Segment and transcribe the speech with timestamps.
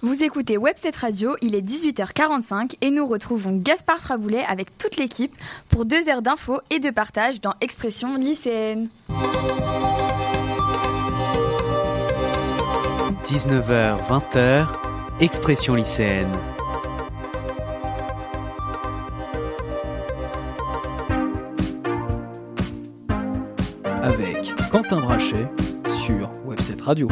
[0.00, 5.34] Vous écoutez Webset Radio, il est 18h45 et nous retrouvons Gaspard Fraboulet avec toute l'équipe
[5.70, 8.88] pour deux heures d'infos et de partage dans Expression lycéenne.
[13.24, 14.66] 19h, 20h,
[15.18, 16.30] Expression lycéenne.
[24.00, 25.48] Avec Quentin Brachet
[26.04, 27.08] sur Webset Radio.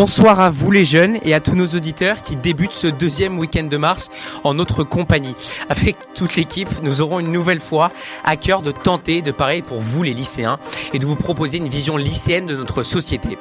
[0.00, 3.64] Bonsoir à vous les jeunes et à tous nos auditeurs qui débutent ce deuxième week-end
[3.64, 4.08] de mars
[4.44, 5.34] en notre compagnie.
[5.68, 7.92] Avec toute l'équipe, nous aurons une nouvelle fois
[8.24, 10.58] à cœur de tenter de parler pour vous les lycéens
[10.94, 13.36] et de vous proposer une vision lycéenne de notre société.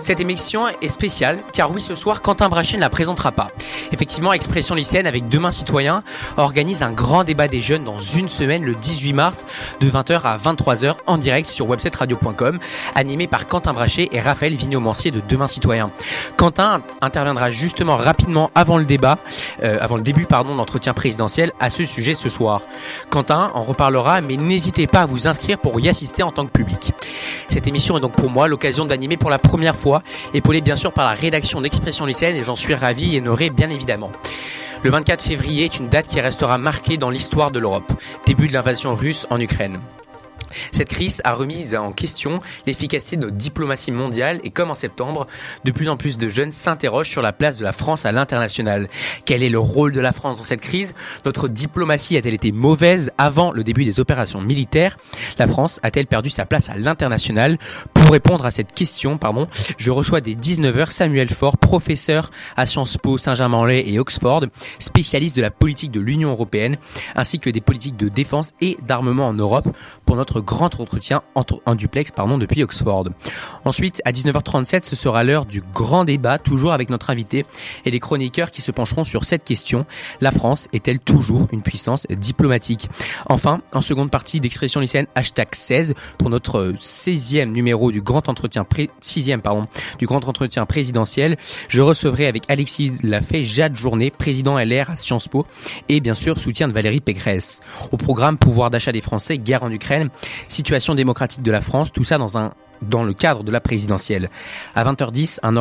[0.00, 3.48] Cette émission est spéciale car oui, ce soir, Quentin Brachet ne la présentera pas.
[3.92, 6.02] Effectivement, Expression lycéenne avec Demain Citoyen
[6.36, 9.46] organise un grand débat des jeunes dans une semaine le 18 mars
[9.80, 12.58] de 20h à 23h en direct sur websetradio.com
[12.94, 15.90] animé par Quentin Brachet et Raphaël Vigneault-Mancier de Demain Citoyen.
[16.36, 19.18] Quentin interviendra justement rapidement avant le débat,
[19.62, 22.62] euh, avant le début pardon d'entretien présidentiel à ce sujet ce soir.
[23.10, 26.52] Quentin en reparlera mais n'hésitez pas à vous inscrire pour y assister en tant que
[26.52, 26.92] public.
[27.48, 30.02] Cette émission est donc pour moi l'occasion d'animer pour la première fois,
[30.34, 33.70] épaulée bien sûr par la rédaction d'Expression lycéenne et j'en suis ravi et honoré bien
[33.70, 34.10] évidemment.
[34.84, 37.92] Le 24 février est une date qui restera marquée dans l'histoire de l'Europe,
[38.26, 39.80] début de l'invasion russe en Ukraine.
[40.72, 45.26] Cette crise a remis en question l'efficacité de notre diplomatie mondiale et comme en septembre,
[45.64, 48.88] de plus en plus de jeunes s'interrogent sur la place de la France à l'international.
[49.24, 50.94] Quel est le rôle de la France dans cette crise?
[51.24, 54.98] Notre diplomatie a-t-elle été mauvaise avant le début des opérations militaires?
[55.38, 57.58] La France a-t-elle perdu sa place à l'international?
[58.08, 62.96] Pour répondre à cette question, pardon, je reçois des 19h Samuel Faure, professeur à Sciences
[62.96, 64.46] Po, Saint-Germain-en-Laye et Oxford,
[64.78, 66.78] spécialiste de la politique de l'Union européenne,
[67.16, 69.68] ainsi que des politiques de défense et d'armement en Europe
[70.06, 73.10] pour notre grand entretien en, duplex pardon, depuis Oxford.
[73.66, 77.44] Ensuite, à 19h37, ce sera l'heure du grand débat, toujours avec notre invité
[77.84, 79.84] et les chroniqueurs qui se pencheront sur cette question.
[80.22, 82.88] La France est-elle toujours une puissance diplomatique?
[83.26, 88.66] Enfin, en seconde partie d'expression lycéenne, hashtag 16 pour notre 16e numéro du grand entretien,
[89.02, 89.66] 6e, pardon,
[89.98, 91.36] du grand entretien présidentiel.
[91.68, 95.46] Je recevrai avec Alexis Lafay, Jade Journée, président LR à Sciences Po
[95.88, 97.60] et bien sûr soutien de Valérie Pécresse.
[97.92, 100.10] Au programme pouvoir d'achat des Français, guerre en Ukraine,
[100.48, 104.30] situation démocratique de la France, tout ça dans un dans le cadre de la présidentielle.
[104.74, 105.56] À 20h10, un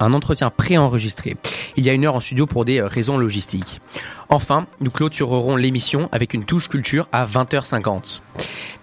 [0.00, 1.36] un entretien préenregistré.
[1.76, 3.80] Il y a une heure en studio pour des euh, raisons logistiques.
[4.28, 8.20] Enfin, nous clôturerons l'émission avec une touche culture à 20h50.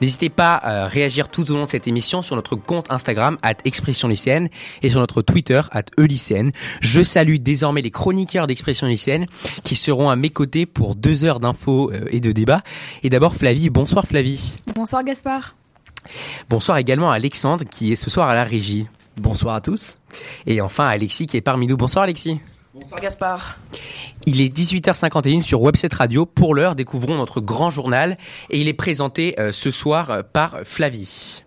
[0.02, 3.56] N'hésitez pas à réagir tout au long de cette émission sur notre compte Instagram at
[3.66, 4.50] expression lycéenne
[4.84, 6.52] et sur notre Twitter at lycéenne.
[6.82, 9.26] Je salue désormais les chroniqueurs d'expression lycéenne
[9.64, 12.62] qui seront à mes côtés pour deux heures d'infos euh, et de débats.
[13.04, 14.56] Et d'abord Flavie, bonsoir Flavie.
[14.76, 15.56] Bonsoir Gaspard.
[16.50, 18.88] Bonsoir également à Alexandre qui est ce soir à la régie.
[19.20, 19.98] Bonsoir à tous.
[20.48, 21.78] Et enfin Alexis qui est parmi nous.
[21.78, 22.40] Bonsoir Alexis.
[22.74, 23.58] Bonsoir Gaspard.
[24.26, 26.26] Il est 18h51 sur Webset Radio.
[26.26, 28.18] Pour l'heure, découvrons notre grand journal
[28.50, 31.44] et il est présenté euh, ce soir euh, par Flavie.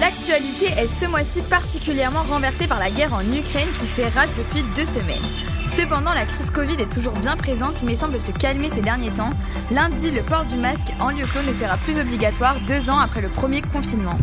[0.00, 4.62] L'actualité est ce mois-ci particulièrement renversée par la guerre en Ukraine qui fait rage depuis
[4.76, 5.57] deux semaines.
[5.68, 9.30] Cependant, la crise Covid est toujours bien présente mais semble se calmer ces derniers temps.
[9.70, 13.20] Lundi, le port du masque en lieu clos ne sera plus obligatoire deux ans après
[13.20, 14.16] le premier confinement.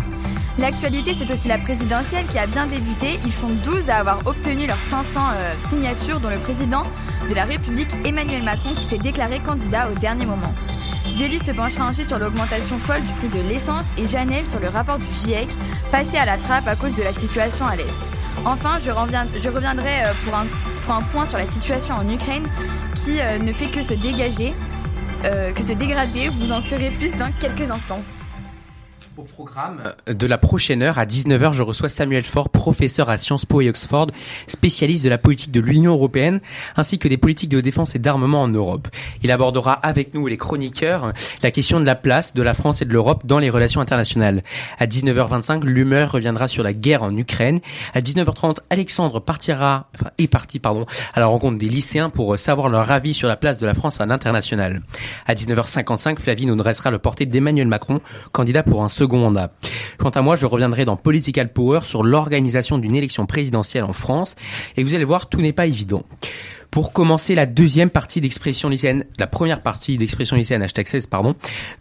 [0.57, 3.19] L'actualité, c'est aussi la présidentielle qui a bien débuté.
[3.25, 6.83] Ils sont 12 à avoir obtenu leurs 500 euh, signatures, dont le président
[7.29, 10.53] de la République Emmanuel Macron qui s'est déclaré candidat au dernier moment.
[11.11, 14.69] Zélie se penchera ensuite sur l'augmentation folle du prix de l'essence et Janelle sur le
[14.69, 15.49] rapport du GIEC,
[15.91, 18.14] passé à la trappe à cause de la situation à l'Est.
[18.43, 22.47] Enfin, je, reviendrai euh, pour un, point sur la situation en Ukraine
[22.95, 24.53] qui euh, ne fait que se dégager,
[25.23, 26.29] euh, que se dégrader.
[26.29, 28.01] Vous en saurez plus dans quelques instants.
[29.17, 33.45] Au programme de la prochaine heure, à 19h, je reçois Samuel Faure, professeur à Sciences
[33.45, 34.07] Po et Oxford,
[34.45, 36.41] spécialiste de la politique de l'Union européenne,
[36.75, 38.89] ainsi que des politiques de défense et d'armement en Europe.
[39.23, 41.13] Il abordera avec nous, les chroniqueurs,
[41.43, 44.41] la question de la place de la France et de l'Europe dans les relations internationales.
[44.79, 47.61] À 19h25, l'humeur reviendra sur la guerre en Ukraine.
[47.93, 52.67] À 19h30, Alexandre partira, enfin, est parti, pardon, à la rencontre des lycéens pour savoir
[52.67, 54.81] leur avis sur la place de la France à l'international.
[55.25, 58.01] À 19h55, Flavie nous dressera le portrait d'Emmanuel Macron,
[58.33, 62.95] candidat pour un second Quant à moi, je reviendrai dans Political Power sur l'organisation d'une
[62.95, 64.35] élection présidentielle en France
[64.77, 66.03] et vous allez voir, tout n'est pas évident.
[66.75, 71.33] Pour commencer la deuxième partie d'expression lycéenne, la première partie d'expression lycéenne, hashtag 16, pardon,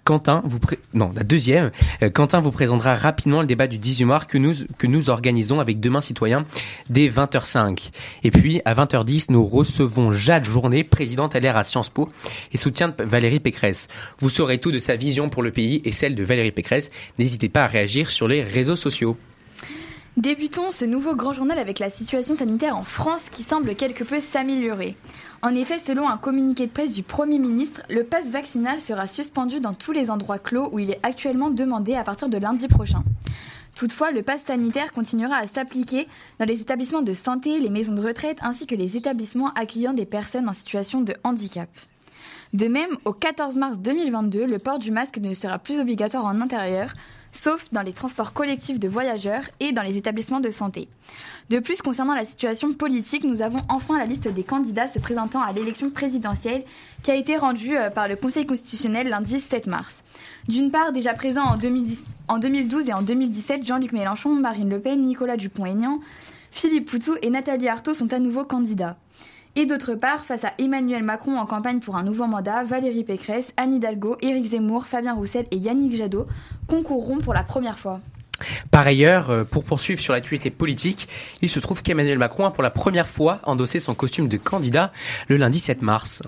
[0.04, 0.60] Quentin vous
[0.92, 1.72] non, la deuxième,
[2.04, 5.58] euh, Quentin vous présentera rapidement le débat du 18 mars que nous, que nous organisons
[5.58, 6.46] avec Demain Citoyen
[6.90, 7.90] dès 20h05.
[8.22, 12.08] Et puis, à 20h10, nous recevons Jade Journée, présidente LR à Sciences Po
[12.52, 13.88] et soutien de Valérie Pécresse.
[14.20, 16.92] Vous saurez tout de sa vision pour le pays et celle de Valérie Pécresse.
[17.18, 19.16] N'hésitez pas à réagir sur les réseaux sociaux.
[20.16, 24.20] Débutons ce nouveau grand journal avec la situation sanitaire en France qui semble quelque peu
[24.20, 24.96] s'améliorer.
[25.42, 29.58] En effet, selon un communiqué de presse du Premier ministre, le pass vaccinal sera suspendu
[29.58, 33.02] dans tous les endroits clos où il est actuellement demandé à partir de lundi prochain.
[33.74, 36.06] Toutefois, le pass sanitaire continuera à s'appliquer
[36.38, 40.06] dans les établissements de santé, les maisons de retraite ainsi que les établissements accueillant des
[40.06, 41.68] personnes en situation de handicap.
[42.52, 46.40] De même, au 14 mars 2022, le port du masque ne sera plus obligatoire en
[46.40, 46.94] intérieur,
[47.34, 50.88] sauf dans les transports collectifs de voyageurs et dans les établissements de santé.
[51.50, 55.42] De plus, concernant la situation politique, nous avons enfin la liste des candidats se présentant
[55.42, 56.64] à l'élection présidentielle
[57.02, 60.04] qui a été rendue euh, par le Conseil constitutionnel lundi 7 mars.
[60.48, 61.56] D'une part, déjà présent en,
[62.38, 66.00] 2012 et en 2017, Jean-Luc Mélenchon, Marine Le Pen, Nicolas Dupont-Aignan,
[66.50, 68.96] Philippe Poutou et Nathalie Arthaud sont à nouveau candidats.
[69.56, 73.52] Et d'autre part, face à Emmanuel Macron en campagne pour un nouveau mandat, Valérie Pécresse,
[73.56, 76.26] Anne Hidalgo, Éric Zemmour, Fabien Roussel et Yannick Jadot
[76.66, 78.00] concourront pour la première fois.
[78.72, 81.08] Par ailleurs, euh, pour poursuivre sur l'actualité politique,
[81.40, 84.92] il se trouve qu'Emmanuel Macron a pour la première fois endossé son costume de candidat
[85.28, 86.22] le lundi 7 mars.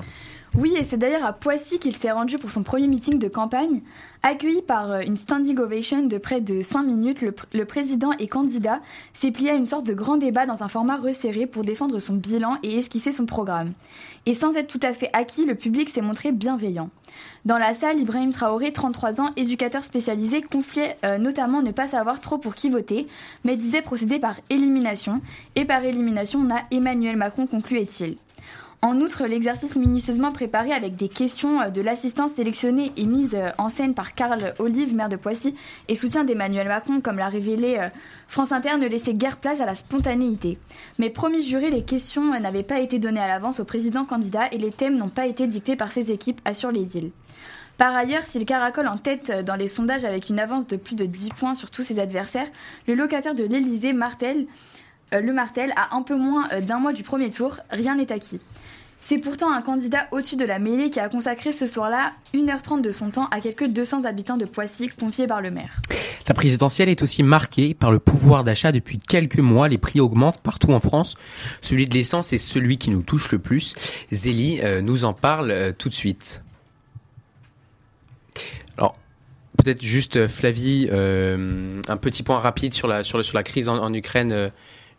[0.58, 3.82] Oui, et c'est d'ailleurs à Poissy qu'il s'est rendu pour son premier meeting de campagne.
[4.22, 8.80] Accueilli par euh, une standing ovation de près de 5 minutes, le, président et candidat
[9.12, 12.14] s'est plié à une sorte de grand débat dans un format resserré pour défendre son
[12.14, 13.72] bilan et esquisser son programme.
[14.24, 16.88] Et sans être tout à fait acquis, le public s'est montré bienveillant.
[17.44, 22.22] Dans la salle, Ibrahim Traoré, 33 ans, éducateur spécialisé, confiait euh, notamment ne pas savoir
[22.22, 23.08] trop pour qui voter,
[23.44, 25.20] mais disait procéder par élimination.
[25.54, 28.16] Et par élimination, on a Emmanuel Macron, concluait-il.
[28.82, 33.48] En outre, l'exercice minutieusement préparé avec des questions euh, de l'assistance sélectionnée et mise euh,
[33.58, 35.54] en scène par Karl Olive, maire de Poissy,
[35.88, 37.88] et soutien d'Emmanuel Macron, comme l'a révélé euh,
[38.28, 40.58] France Inter, ne laissait guère place à la spontanéité.
[40.98, 44.58] Mais promis juré, les questions n'avaient pas été données à l'avance au président candidat et
[44.58, 47.12] les thèmes n'ont pas été dictés par ses équipes, assure l'édile.
[47.78, 51.04] Par ailleurs, s'il caracole en tête dans les sondages avec une avance de plus de
[51.04, 52.48] 10 points sur tous ses adversaires,
[52.86, 54.46] le locataire de l'Elysée, Martel,
[55.12, 57.58] le Martel, a un peu moins d'un mois du premier tour.
[57.70, 58.40] Rien n'est acquis.
[59.08, 62.90] C'est pourtant un candidat au-dessus de la mêlée qui a consacré ce soir-là 1h30 de
[62.90, 65.80] son temps à quelques 200 habitants de Poissy confiés par le maire.
[66.26, 68.72] La présidentielle est aussi marquée par le pouvoir d'achat.
[68.72, 71.14] Depuis quelques mois, les prix augmentent partout en France.
[71.62, 73.76] Celui de l'essence est celui qui nous touche le plus.
[74.10, 76.42] Zélie euh, nous en parle euh, tout de suite.
[78.76, 78.96] Alors,
[79.56, 83.04] peut-être juste euh, Flavie, un petit point rapide sur la
[83.44, 84.50] crise en, Ukraine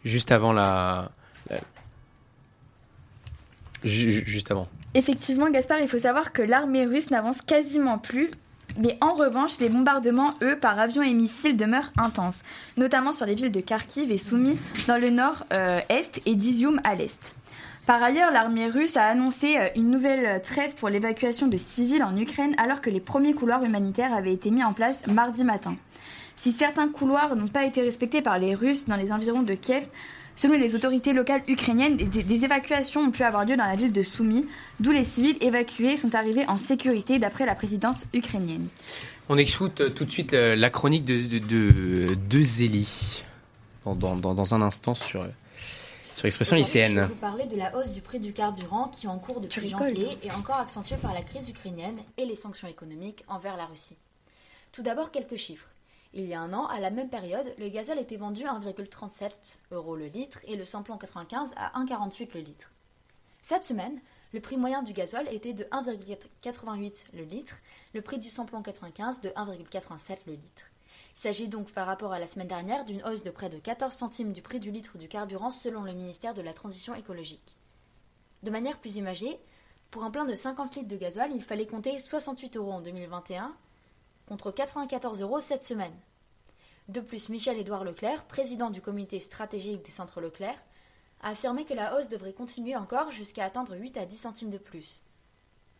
[0.07, 1.12] juste avant la,
[3.83, 4.68] juste avant.
[4.94, 8.30] Effectivement, Gaspard, il faut savoir que l'armée russe n'avance quasiment plus.
[8.80, 12.44] Mais en revanche, les bombardements, eux, par avions et missiles demeurent intenses,
[12.75, 14.57] notamment sur les villes de Kharkiv et Soumy
[14.88, 17.36] dans le nord-est et d'Izium à l'est.
[17.88, 22.18] Par ailleurs, l'armée russe a annoncé euh, une nouvelle trêve pour l'évacuation de civils en
[22.18, 25.77] Ukraine alors que les premiers couloirs humanitaires avaient été mis en place mardi matin.
[26.38, 29.86] Si certains couloirs n'ont pas été respectés par les Russes dans les environs de Kiev,
[30.38, 34.04] Selon les autorités locales ukrainiennes, des, évacuations ont pu avoir lieu dans la ville de
[34.04, 34.45] Soumy,
[34.80, 38.68] d'où les civils évacués sont arrivés en sécurité d'après la présidence ukrainienne.
[39.30, 43.24] On écoute euh, tout de suite euh, la chronique de, de, de, Zélie
[43.84, 45.27] dans, dans, dans, un instant sur, euh,
[46.13, 46.94] sur l'expression lycéenne.
[46.94, 49.41] Je vais vous parler de la hausse du prix du carburant qui est en cours
[49.41, 53.65] depuis janvier et encore accentuée par la crise ukrainienne et les sanctions économiques envers la
[53.65, 53.98] Russie.
[54.72, 55.65] Tout d'abord, quelques chiffres.
[56.19, 59.59] Il y a un an, à la même période, le gazole était vendu à 1,37
[59.69, 62.74] euros le litre et le samplon 95 à 1,48 le litre.
[63.43, 64.01] Cette semaine,
[64.33, 67.57] le prix moyen du gazole était de 1,88 le litre,
[67.93, 70.63] le prix du samplon 95 de 1,87 le litre.
[71.15, 73.93] Il s'agit donc par rapport à la semaine dernière d'une hausse de près de 14
[73.93, 77.55] centimes du prix du litre du carburant selon le ministère de la Transition écologique.
[78.41, 79.38] De manière plus imagée,
[79.91, 83.55] pour un plein de 50 litres de gasoil, il fallait compter 68 euros en 2021
[84.27, 85.96] contre 94 euros cette semaine.
[86.88, 90.62] De plus, Michel-Édouard Leclerc, président du comité stratégique des centres Leclerc,
[91.22, 94.57] a affirmé que la hausse devrait continuer encore jusqu'à atteindre 8 à 10 centimes de
[94.57, 95.01] plus.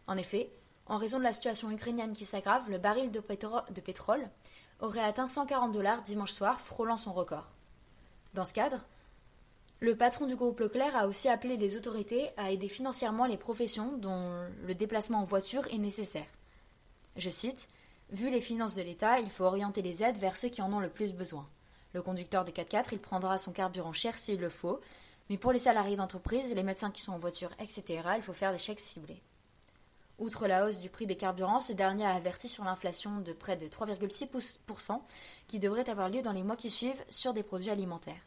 [0.08, 0.50] En effet,
[0.88, 4.30] en raison de la situation ukrainienne qui s'aggrave, le baril de, de, pétrole
[4.80, 7.52] aurait atteint 140 dollars dimanche soir, frôlant son record.
[8.34, 8.86] Dans ce cadre,
[9.80, 13.98] le patron du groupe Leclerc a aussi appelé les autorités à aider financièrement les professions
[13.98, 16.28] dont le déplacement en voiture est nécessaire.
[17.16, 17.68] Je cite
[18.10, 20.80] Vu les finances de l'État, il faut orienter les aides vers ceux qui en ont
[20.80, 21.48] le plus besoin.
[21.94, 24.80] Le conducteur de 4x4, il prendra son carburant cher s'il le faut,
[25.30, 27.84] Mais pour les salariés d'entreprise, les médecins qui sont en voiture, etc.,
[28.16, 29.22] il faut faire des chèques ciblés.
[30.20, 33.58] Outre la hausse du prix des carburants, ce dernier a averti sur l'inflation de près
[33.58, 35.02] de 3,6%
[35.48, 38.26] qui devrait avoir lieu dans les mois qui suivent sur des produits alimentaires.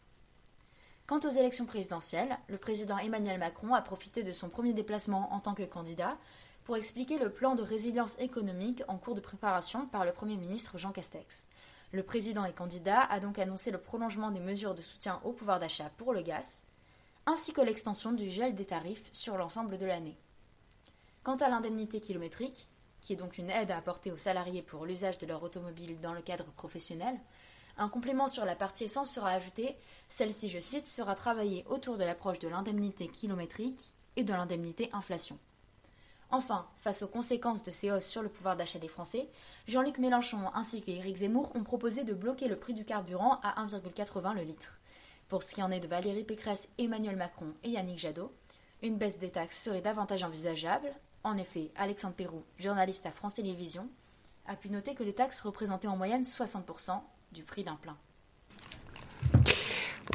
[1.06, 5.40] Quant aux élections présidentielles, le président Emmanuel Macron a profité de son premier déplacement en
[5.40, 6.16] tant que candidat
[6.64, 10.78] pour expliquer le plan de résilience économique en cours de préparation par le Premier ministre
[10.78, 11.46] Jean Castex.
[11.92, 15.58] Le président et candidat a donc annoncé le prolongement des mesures de soutien au pouvoir
[15.58, 16.62] d'achat pour le gaz,
[17.26, 20.16] ainsi que l'extension du gel des tarifs sur l'ensemble de l'année.
[21.24, 22.68] Quant à l'indemnité kilométrique,
[23.00, 26.12] qui est donc une aide à apporter aux salariés pour l'usage de leur automobile dans
[26.12, 27.18] le cadre professionnel,
[27.76, 29.76] un complément sur la partie essence sera ajouté.
[30.08, 35.38] Celle-ci, je cite, sera travaillée autour de l'approche de l'indemnité kilométrique et de l'indemnité inflation.
[36.32, 39.28] Enfin, face aux conséquences de ces hausses sur le pouvoir d'achat des Français,
[39.66, 44.34] Jean-Luc Mélenchon ainsi qu'Éric Zemmour ont proposé de bloquer le prix du carburant à 1,80
[44.34, 44.78] le litre.
[45.28, 48.32] Pour ce qui en est de Valérie Pécresse, Emmanuel Macron et Yannick Jadot,
[48.82, 50.88] une baisse des taxes serait davantage envisageable,
[51.24, 53.88] en effet, Alexandre Perroux, journaliste à France Télévisions,
[54.46, 57.00] a pu noter que les taxes représentaient en moyenne 60%
[57.32, 57.96] du prix d'un plein.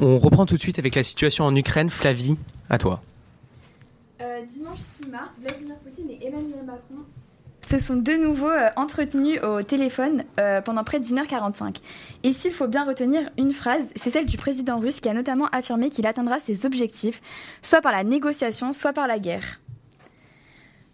[0.00, 1.88] On reprend tout de suite avec la situation en Ukraine.
[1.88, 2.36] Flavie,
[2.68, 3.00] à toi.
[4.20, 7.04] Euh, dimanche 6 mars, Vladimir Poutine et Emmanuel Macron
[7.66, 11.78] se sont de nouveau euh, entretenus au téléphone euh, pendant près d'une heure 45.
[12.22, 15.48] Et s'il faut bien retenir une phrase, c'est celle du président russe qui a notamment
[15.48, 17.20] affirmé qu'il atteindra ses objectifs,
[17.62, 19.60] soit par la négociation, soit par la guerre.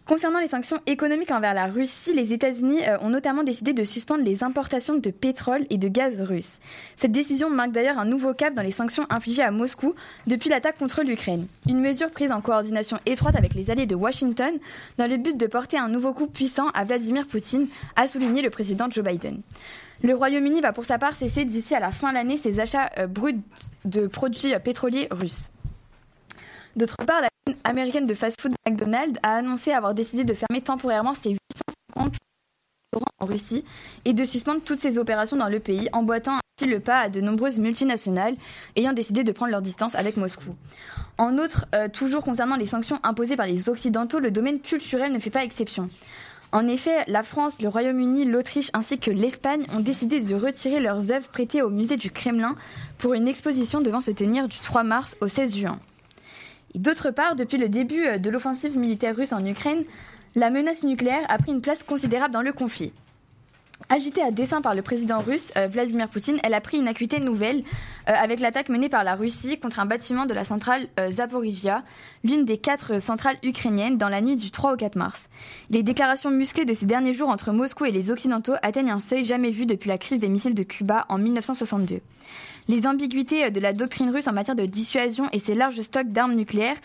[0.04, 4.24] Concernant les sanctions économiques envers la Russie, les États-Unis euh, ont notamment décidé de suspendre
[4.24, 6.58] les importations de pétrole et de gaz russe.
[6.96, 9.94] Cette décision marque d'ailleurs un nouveau cap dans les sanctions infligées à Moscou
[10.26, 11.46] depuis l'attaque contre l'Ukraine.
[11.68, 14.58] Une mesure prise en coordination étroite avec les alliés de Washington
[14.98, 18.50] dans le but de porter un nouveau coup puissant à Vladimir Poutine, a souligné le
[18.50, 19.40] président Joe Biden.
[20.02, 22.90] Le Royaume-Uni va pour sa part cesser d'ici à la fin de l'année ses achats
[22.98, 23.40] euh, bruts
[23.84, 25.52] de produits pétroliers russes.
[26.74, 31.12] D'autre part, la chaîne américaine de fast-food McDonald's a annoncé avoir décidé de fermer temporairement
[31.12, 32.12] ses 850
[32.84, 33.64] restaurants en Russie
[34.06, 37.20] et de suspendre toutes ses opérations dans le pays, emboîtant ainsi le pas à de
[37.20, 38.36] nombreuses multinationales
[38.76, 40.56] ayant décidé de prendre leur distance avec Moscou.
[41.18, 45.18] En outre, euh, toujours concernant les sanctions imposées par les Occidentaux, le domaine culturel ne
[45.18, 45.90] fait pas exception.
[46.52, 51.10] En effet, la France, le Royaume-Uni, l'Autriche ainsi que l'Espagne ont décidé de retirer leurs
[51.10, 52.56] œuvres prêtées au musée du Kremlin
[52.98, 55.78] pour une exposition devant se tenir du 3 mars au 16 juin.
[56.74, 59.84] D'autre part, depuis le début euh, de l'offensive militaire russe en Ukraine,
[60.34, 62.92] la menace nucléaire a pris une place considérable dans le conflit.
[63.88, 67.20] Agitée à dessein par le président russe euh, Vladimir Poutine, elle a pris une acuité
[67.20, 67.58] nouvelle
[68.08, 71.82] euh, avec l'attaque menée par la Russie contre un bâtiment de la centrale Zaporizhia,
[72.24, 75.28] l'une des quatre centrales ukrainiennes, dans la nuit du 3 au 4 mars.
[75.68, 79.24] Les déclarations musclées de ces derniers jours entre Moscou et les Occidentaux atteignent un seuil
[79.24, 82.00] jamais vu depuis la crise des missiles de Cuba en 1962.
[82.68, 86.34] Les ambiguïtés de la doctrine russe en matière de dissuasion et ses larges stocks d'armes
[86.34, 86.76] nucléaires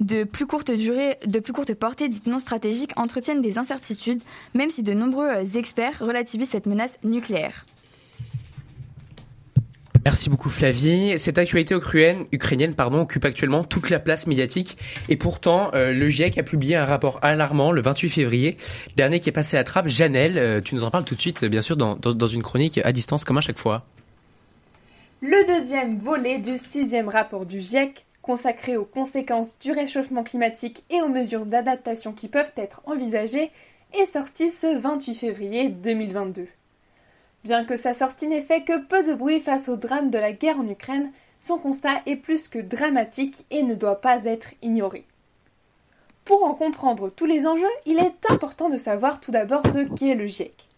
[0.00, 4.22] de plus courte durée, de plus courte portée dites non stratégiques entretiennent des incertitudes,
[4.54, 7.64] même si de nombreux experts relativisent cette menace nucléaire.
[10.04, 11.18] Merci beaucoup Flavie.
[11.18, 14.76] Cette actualité ukrainienne, occupe actuellement toute la place médiatique
[15.08, 18.58] et pourtant euh, le GIEC a publié un rapport alarmant le 28 février,
[18.96, 19.88] dernier qui est passé à trappe.
[19.88, 22.92] Janelle, euh, tu nous en parles tout de suite bien sûr dans une chronique à
[22.92, 23.86] distance comme à chaque fois.
[25.26, 31.00] Le deuxième volet du sixième rapport du GIEC, consacré aux conséquences du réchauffement climatique et
[31.00, 33.50] aux mesures d'adaptation qui peuvent être envisagées,
[33.94, 36.46] est sorti ce 28 février 2022.
[37.42, 40.32] Bien que sa sortie n'ait fait que peu de bruit face au drame de la
[40.32, 45.06] guerre en Ukraine, son constat est plus que dramatique et ne doit pas être ignoré.
[46.26, 50.16] Pour en comprendre tous les enjeux, il est important de savoir tout d'abord ce qu'est
[50.16, 50.68] le GIEC.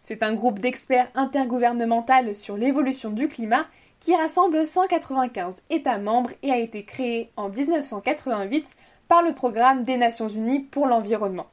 [0.00, 3.66] C'est un groupe d'experts intergouvernemental sur l'évolution du climat
[4.02, 9.96] qui rassemble 195 États membres et a été créé en 1988 par le Programme des
[9.96, 11.46] Nations Unies pour l'environnement.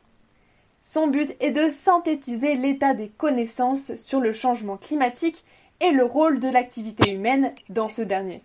[0.81, 5.45] Son but est de synthétiser l'état des connaissances sur le changement climatique
[5.79, 8.41] et le rôle de l'activité humaine dans ce dernier.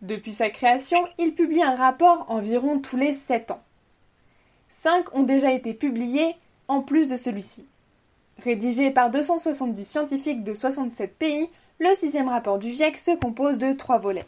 [0.00, 3.62] Depuis sa création, il publie un rapport environ tous les 7 ans.
[4.68, 6.36] Cinq ont déjà été publiés
[6.68, 7.66] en plus de celui-ci.
[8.38, 13.72] Rédigé par 270 scientifiques de 67 pays, le sixième rapport du GIEC se compose de
[13.72, 14.24] trois volets.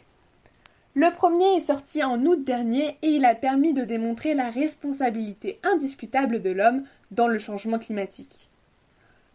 [0.93, 5.59] Le premier est sorti en août dernier et il a permis de démontrer la responsabilité
[5.63, 8.49] indiscutable de l'homme dans le changement climatique.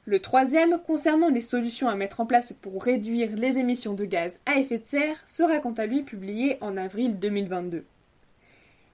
[0.06, 4.38] Le troisième, concernant les solutions à mettre en place pour réduire les émissions de gaz
[4.46, 7.84] à effet de serre, sera quant à lui publié en avril 2022.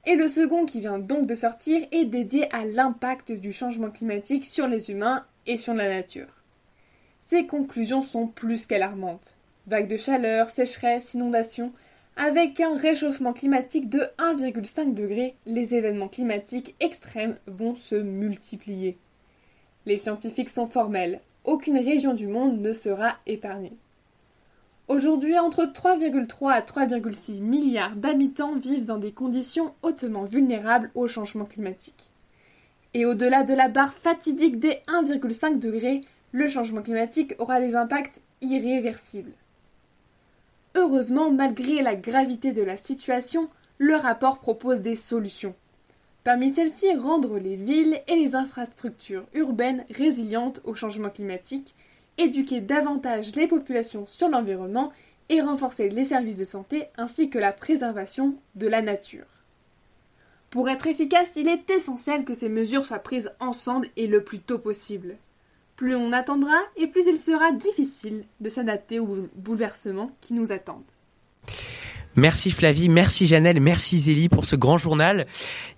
[0.06, 4.44] Et le second, qui vient donc de sortir, est dédié à l'impact du changement climatique
[4.44, 6.39] sur les humains et sur la nature.
[7.30, 9.36] Ces conclusions sont plus qu'alarmantes.
[9.68, 11.72] Vagues de chaleur, sécheresse, inondations,
[12.16, 18.98] Avec un réchauffement climatique de 1,5 degré, les événements climatiques extrêmes vont se multiplier.
[19.86, 23.76] Les scientifiques sont formels, aucune région du monde ne sera épargnée.
[24.88, 31.44] Aujourd'hui, entre 3,3 à 3,6 milliards d'habitants vivent dans des conditions hautement vulnérables au changement
[31.44, 32.10] climatique.
[32.92, 36.00] Et au-delà de la barre fatidique des 1,5 degrés,
[36.32, 39.32] le changement climatique aura des impacts irréversibles.
[40.74, 45.54] Heureusement, malgré la gravité de la situation, le rapport propose des solutions.
[46.22, 51.74] Parmi celles-ci, rendre les villes et les infrastructures urbaines résilientes au changement climatique,
[52.18, 54.92] éduquer davantage les populations sur l'environnement
[55.30, 59.26] et renforcer les services de santé ainsi que la préservation de la nature.
[60.50, 64.40] Pour être efficace, il est essentiel que ces mesures soient prises ensemble et le plus
[64.40, 65.16] tôt possible.
[65.80, 70.84] Plus on attendra et plus il sera difficile de s'adapter aux bouleversements qui nous attendent.
[72.16, 75.26] Merci Flavie, merci Janelle, merci Zélie pour ce grand journal.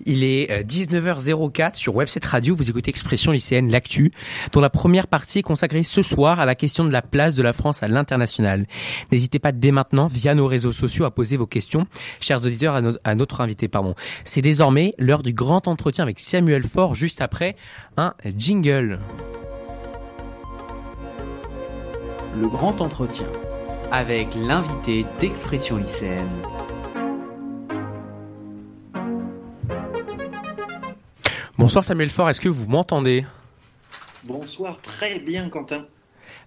[0.04, 4.10] Il est 19h04 euh, sur Webset Radio, vous écoutez Expression lycéenne, l'actu,
[4.50, 7.44] dont la première partie est consacrée ce soir à la question de la place de
[7.44, 8.66] la France à l'international.
[9.12, 11.86] N'hésitez pas dès maintenant, via nos réseaux sociaux, à poser vos questions,
[12.20, 13.68] chers auditeurs, à, notre invité.
[13.68, 13.94] Pardon.
[14.24, 17.54] C'est désormais l'heure du grand entretien avec Samuel Faure, juste après
[17.96, 18.98] un jingle.
[22.34, 23.26] Le grand entretien
[23.90, 26.30] avec l'invité d'expression lycéenne.
[31.58, 33.24] Bonsoir Samuel Faure, est-ce que vous m'entendez?
[34.24, 35.86] Bonsoir, très bien Quentin.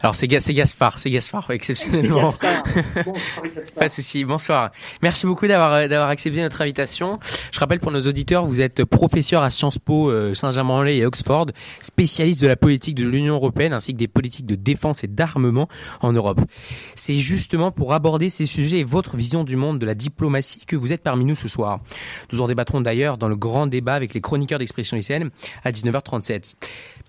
[0.06, 2.32] Alors c'est Gaspard, c'est Gaspard exceptionnellement.
[3.06, 3.80] Bonsoir, Gaspard.
[3.80, 4.24] Pas de souci.
[4.24, 4.72] Bonsoir.
[5.02, 7.18] Merci beaucoup d'avoir euh, d'avoir accepté notre invitation.
[7.52, 11.48] Je rappelle pour nos auditeurs, vous êtes professeur à Sciences Po euh, Saint-Germain-en-Laye et Oxford,
[11.82, 15.68] spécialiste de la politique de l'Union européenne ainsi que des politiques de défense et d'armement
[16.02, 16.40] en Europe.
[16.94, 20.76] C'est justement pour aborder ces sujets et votre vision du monde de la diplomatie que
[20.76, 21.80] vous êtes parmi nous ce soir.
[22.32, 25.32] Nous en débattrons d'ailleurs dans le grand débat avec les chroniqueurs d'expression lycéenne
[25.64, 26.54] à 19h37.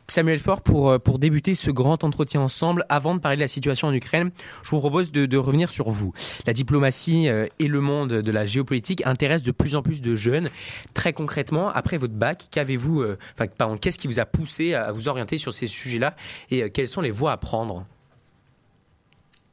[0.08, 3.48] Samuel Faure, pour, euh, pour débuter ce grand entretien ensemble, avant de parler de la
[3.48, 4.30] situation en Ukraine,
[4.62, 6.12] je vous propose de, de revenir sur vous.
[6.46, 10.14] La diplomatie euh, et le monde de la géopolitique intéressent de plus en plus de
[10.14, 10.50] jeunes.
[10.94, 14.92] Très concrètement, après votre bac, qu'avez-vous, euh, enfin, pardon, qu'est-ce qui vous a poussé à
[14.92, 16.14] vous orienter sur ces sujets-là
[16.50, 17.86] et quelles sont les voies à prendre?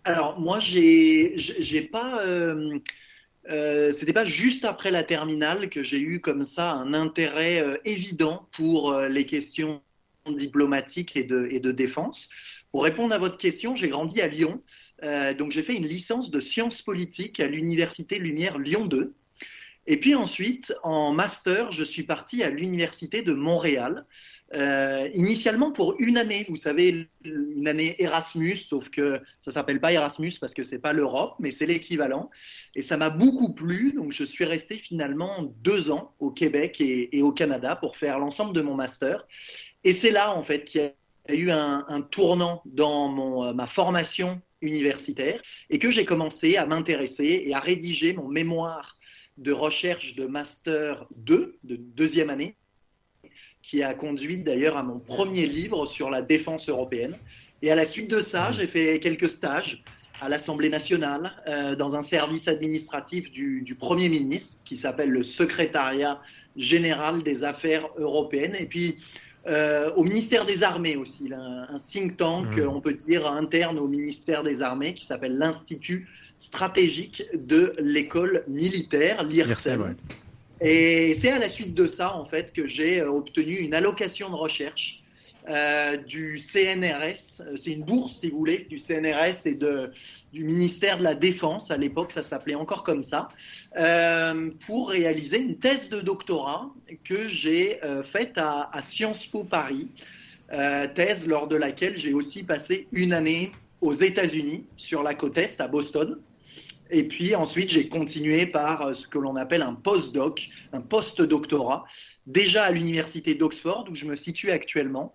[0.04, 2.22] Alors moi, j'ai, j'ai pas.
[3.92, 8.94] C'était pas juste après la terminale que j'ai eu comme ça un intérêt évident pour
[9.10, 9.82] les questions
[10.32, 12.30] diplomatique et de, défense.
[12.72, 14.62] Pour répondre à votre question, j'ai grandi à Lyon.
[15.04, 19.14] Euh, donc j'ai fait une licence de sciences politiques à l'université Lumière Lyon 2.
[19.86, 24.06] Et puis ensuite, en master, je suis parti à l'université de Montréal.
[24.54, 29.92] Euh, initialement pour une année, vous savez, une année Erasmus, sauf que ça s'appelle pas
[29.92, 32.30] Erasmus parce que c'est pas l'Europe, mais c'est l'équivalent.
[32.76, 37.22] Et ça m'a beaucoup plu, donc je suis resté finalement deux ans au Québec et
[37.24, 39.26] au Canada pour faire l'ensemble de mon master.
[39.84, 40.94] Et c'est là, en fait, qu'il
[41.30, 46.58] y a eu un, tournant dans mon, euh, ma formation universitaire et que j'ai commencé
[46.58, 48.98] à m'intéresser et à rédiger mon mémoire
[49.38, 52.56] de recherche de master 2, de deuxième année,
[53.62, 57.18] qui a conduit d'ailleurs à mon premier livre sur la défense européenne.
[57.62, 59.84] Et à la suite de ça, j'ai fait quelques stages
[60.22, 65.24] à l'Assemblée nationale, euh, dans un service administratif du, du Premier ministre, qui s'appelle le
[65.24, 66.22] Secrétariat
[66.56, 68.56] général des affaires européennes.
[68.58, 69.00] Et puis,
[69.46, 72.68] euh, au ministère des Armées aussi, un, un think tank, mmh.
[72.68, 79.24] on peut dire, interne au ministère des Armées qui s'appelle l'Institut stratégique de l'école militaire,
[79.24, 79.96] l'IRSEM.
[80.62, 84.30] Et c'est à la suite de ça, en fait, que j'ai euh, obtenu une allocation
[84.30, 85.03] de recherche
[85.50, 87.42] euh, du CNRS.
[87.42, 89.60] Euh, c'est une bourse, si vous voulez, du CNRS et
[90.32, 91.70] du ministère de la Défense.
[91.70, 93.28] À l'époque, ça s'appelait encore comme ça,
[93.78, 96.70] euh, pour réaliser une thèse de doctorat
[97.04, 99.90] que j'ai faite à, Sciences Po Paris.
[100.96, 103.52] thèse lors de laquelle j'ai aussi passé une année
[103.82, 106.20] aux États-Unis, sur la côte Est, à Boston.
[106.90, 111.86] Et puis ensuite, j'ai continué par ce que l'on appelle un postdoc, un post-doctorat,
[112.26, 115.14] déjà à l'université d'Oxford, où je me situe actuellement.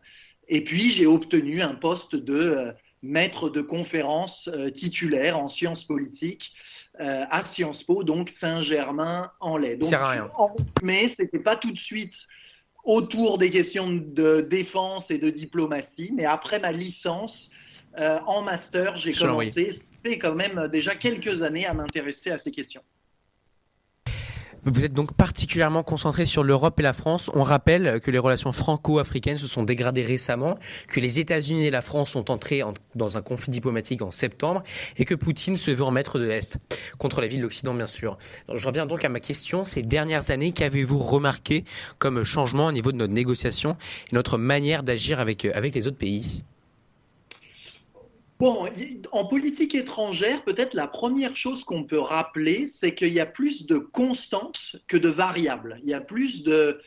[0.48, 5.84] Et puis, j'ai obtenu un poste de euh, maître de conférence euh, titulaire en sciences
[5.84, 6.52] politiques
[7.00, 9.76] euh, à Sciences Po, donc Saint-Germain-en-Laye.
[9.76, 10.30] Donc, rien.
[10.82, 12.14] mais ce n'était pas tout de suite
[12.84, 17.50] autour des questions de défense et de diplomatie, mais après ma licence
[18.26, 22.52] en master, j'ai commencé, ça fait quand même déjà quelques années à m'intéresser à ces
[22.52, 22.82] questions.
[24.64, 27.30] Vous êtes donc particulièrement concentré sur l'Europe et la France.
[27.34, 30.56] On rappelle que les relations franco-africaines se sont dégradées récemment,
[30.88, 32.62] que les États-Unis et la France sont entrés
[32.94, 34.62] dans un conflit diplomatique en septembre
[34.96, 36.58] et que Poutine se veut en maître de l'Est,
[36.98, 38.18] contre la ville de l'Occident bien sûr.
[38.52, 39.64] je reviens donc à ma question.
[39.64, 41.64] Ces dernières années, qu'avez-vous remarqué
[41.98, 43.76] comme changement au niveau de notre négociation
[44.10, 46.42] et notre manière d'agir avec, avec les autres pays?
[48.38, 48.68] Bon,
[49.10, 53.66] en politique étrangère, peut-être la première chose qu'on peut rappeler, c'est qu'il y a plus
[53.66, 55.80] de constantes que de variables.
[55.82, 56.80] Il y a plus de,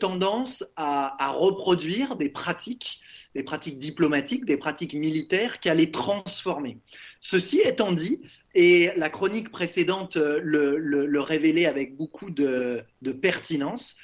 [0.00, 3.00] tendance à, reproduire des pratiques,
[3.34, 6.78] des pratiques diplomatiques, des pratiques militaires, qu'à les transformer.
[7.20, 8.22] Ceci étant dit,
[8.54, 12.82] et la chronique précédente le, révélait avec beaucoup de
[13.20, 13.94] pertinence,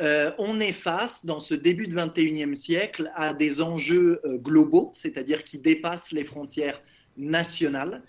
[0.00, 4.90] euh, on est face, dans ce début de 21e siècle, à des enjeux euh, globaux,
[4.94, 6.82] c'est-à-dire qui dépassent les frontières
[7.16, 8.02] nationales,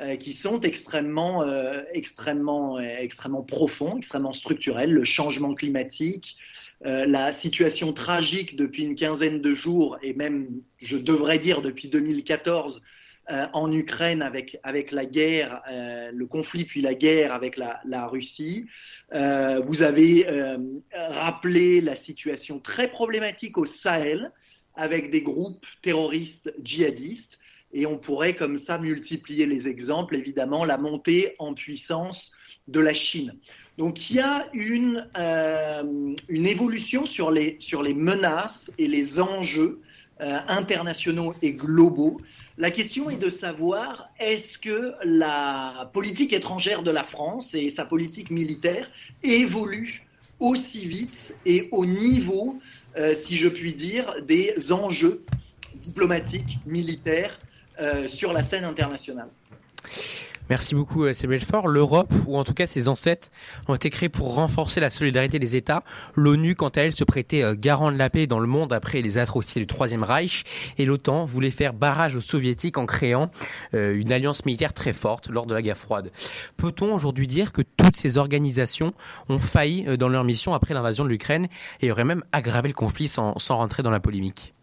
[0.00, 1.44] euh, qui sont extrêmement,
[1.92, 4.90] extrêmement, extrêmement profonds, extrêmement structurels.
[4.90, 6.36] Le changement climatique,
[6.80, 12.80] la situation tragique depuis une quinzaine de jours, et même, je devrais dire, depuis 2014,
[13.30, 18.06] euh, en Ukraine avec, avec la guerre, euh, le conflit puis la guerre avec la,
[18.06, 18.66] Russie.
[19.14, 20.26] Euh, vous avez
[20.92, 24.30] rappelé la situation très problématique au Sahel
[24.74, 27.38] avec des groupes terroristes djihadistes.
[27.72, 32.32] Et on pourrait comme ça multiplier les exemples, évidemment, la montée en puissance
[32.68, 33.34] de la Chine.
[33.78, 35.08] Donc il y a une,
[36.28, 39.80] une évolution sur les, sur les menaces et les enjeux
[40.20, 42.20] internationaux et globaux
[42.56, 47.84] la question est de savoir est-ce que la politique étrangère de la France et sa
[47.84, 48.88] politique militaire
[49.24, 50.06] évoluent
[50.38, 52.60] aussi vite et au niveau,
[52.96, 55.26] euh, si je puis dire, des enjeux
[55.74, 57.40] diplomatiques, militaires
[57.80, 59.30] euh, sur la scène internationale?
[60.50, 61.68] Merci beaucoup, euh, Sébastien Fort.
[61.68, 63.28] L'Europe, ou en tout cas ses ancêtres,
[63.66, 65.82] ont été créés pour renforcer la solidarité des États.
[66.14, 69.00] L'ONU, quant à elle, se prêtait euh, garant de la paix dans le monde après
[69.00, 70.44] les atrocités du Troisième Reich.
[70.76, 73.30] Et l'OTAN voulait faire barrage aux Soviétiques en créant
[73.72, 76.12] euh, une alliance militaire très forte lors de la guerre froide.
[76.58, 78.92] Peut-on aujourd'hui dire que toutes ces organisations
[79.30, 81.48] ont failli dans leur mission après l'invasion de l'Ukraine
[81.80, 84.54] et auraient même aggravé le conflit sans rentrer dans la polémique?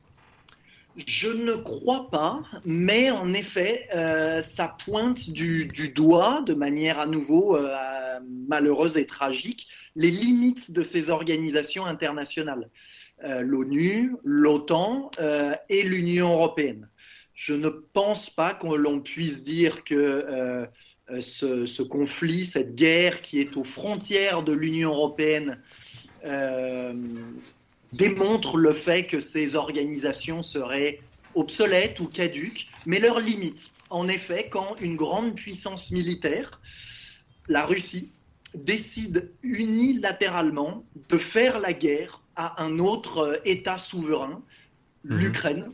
[0.97, 7.05] Je ne crois pas, mais en effet, euh, ça pointe du, doigt, de manière à
[7.05, 12.69] nouveau euh, malheureuse et tragique, les limites de ces organisations internationales,
[13.23, 15.11] euh, l'ONU, l'OTAN
[15.69, 16.89] et l'Union européenne.
[17.33, 20.67] Je ne pense pas qu'on l'on puisse dire que
[21.21, 25.57] ce, conflit, cette guerre qui est aux frontières de l'Union européenne,
[27.93, 30.99] démontre le fait que ces organisations seraient
[31.35, 33.71] obsolètes ou caduques, mais leurs limites.
[33.89, 36.59] En effet, quand une grande puissance militaire,
[37.47, 38.13] la Russie,
[38.55, 44.41] décide unilatéralement de faire la guerre à un autre euh, État souverain,
[45.05, 45.17] mhm.
[45.17, 45.71] l'Ukraine,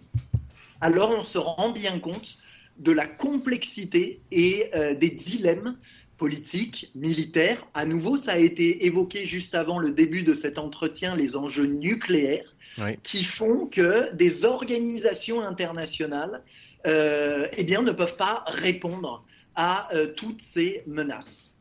[0.82, 2.38] alors on se rend bien compte
[2.77, 5.77] de la complexité et euh, des dilemmes
[6.17, 7.65] politique, militaire.
[7.73, 11.65] À nouveau, ça a été évoqué juste avant le début de cet entretien, les enjeux
[11.67, 12.56] nucléaires,
[13.03, 16.43] qui font que des organisations internationales
[16.86, 19.23] euh, eh bien, ne peuvent pas répondre
[19.56, 21.56] à euh, toutes ces menaces.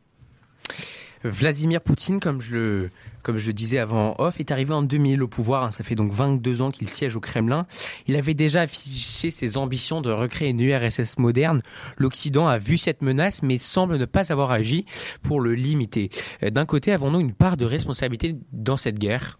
[1.24, 2.88] Vladimir Poutine, comme je
[3.26, 5.64] le, disais avant off, est arrivé en 2000 au pouvoir.
[5.64, 5.70] Hein.
[5.70, 7.66] ça fait donc 22 ans qu'il siège au Kremlin.
[8.07, 11.62] Il avait déjà affiché ses ambitions de recréer une URSS moderne.
[11.96, 14.85] L'Occident a vu cette menace, mais semble ne pas avoir agi
[15.22, 16.11] pour le limiter.
[16.42, 19.38] Euh, d'un côté, avons-nous une part de responsabilité dans cette guerre?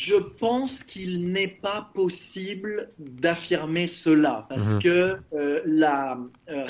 [0.00, 4.82] Je pense qu'il n'est pas possible d'affirmer cela parce mhm.
[4.82, 6.66] que euh, la, euh,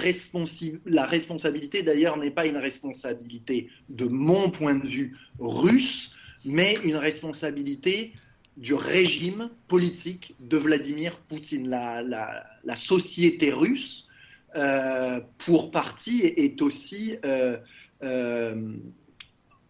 [0.85, 6.97] la responsabilité d'ailleurs n'est pas une responsabilité de mon point de vue russe, mais une
[6.97, 8.14] responsabilité
[8.57, 11.69] du régime politique de Vladimir Poutine.
[11.69, 14.09] La, la, société russe,
[14.57, 17.16] euh, pour partie, est aussi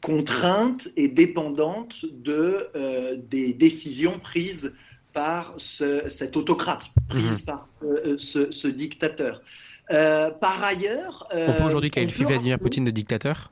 [0.02, 4.74] contrainte et dépendante de, euh, des décisions prises
[5.12, 7.46] par ce, cet autocrate, prises mhm.
[7.46, 9.42] par ce, euh, ce, ce dictateur.
[9.90, 11.26] Euh, par ailleurs...
[11.32, 13.50] On peut aujourd'hui qualifier Vladimir Poutine de dictateur?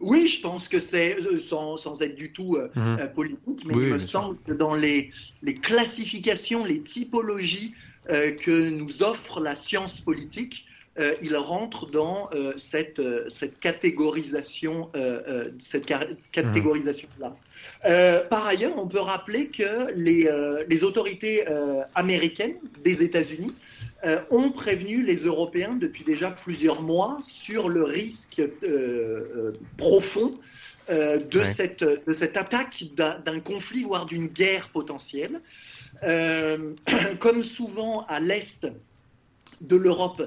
[0.00, 3.10] Oui, je pense que c'est, sans, sans, être du tout mhm.
[3.14, 5.10] politique, mais il me semble que dans les,
[5.42, 7.74] les, classifications, les typologies
[8.08, 10.64] que nous offre la science politique,
[10.98, 14.90] euh, il rentre dans euh, cette, euh, cette catégorisation,
[15.58, 15.86] cette
[16.32, 17.34] catégorisation-là.
[18.28, 20.28] par ailleurs, on peut rappeler que les,
[20.68, 21.44] les autorités
[21.94, 23.52] américaines des États-Unis
[24.30, 28.42] ont prévenu les Européens depuis déjà plusieurs mois sur le risque
[29.76, 30.32] profond
[30.88, 35.40] de, cette, de cette attaque d'un conflit, voire d'une guerre potentielle.
[37.20, 38.66] comme souvent à l'Est
[39.62, 40.20] de l'Europe,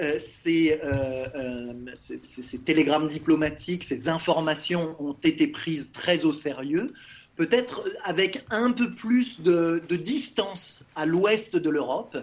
[0.00, 6.88] euh, euh, euh, ces, télégrammes diplomatiques, ces informations ont été prises très au sérieux,
[7.36, 12.16] peut-être avec un peu plus de, distance à l'ouest de l'Europe,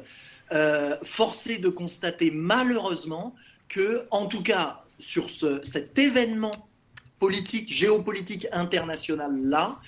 [1.04, 3.34] forcé de constater malheureusement
[3.70, 6.70] que, en tout cas, sur cet événement
[7.20, 9.80] politique, géopolitique international-là,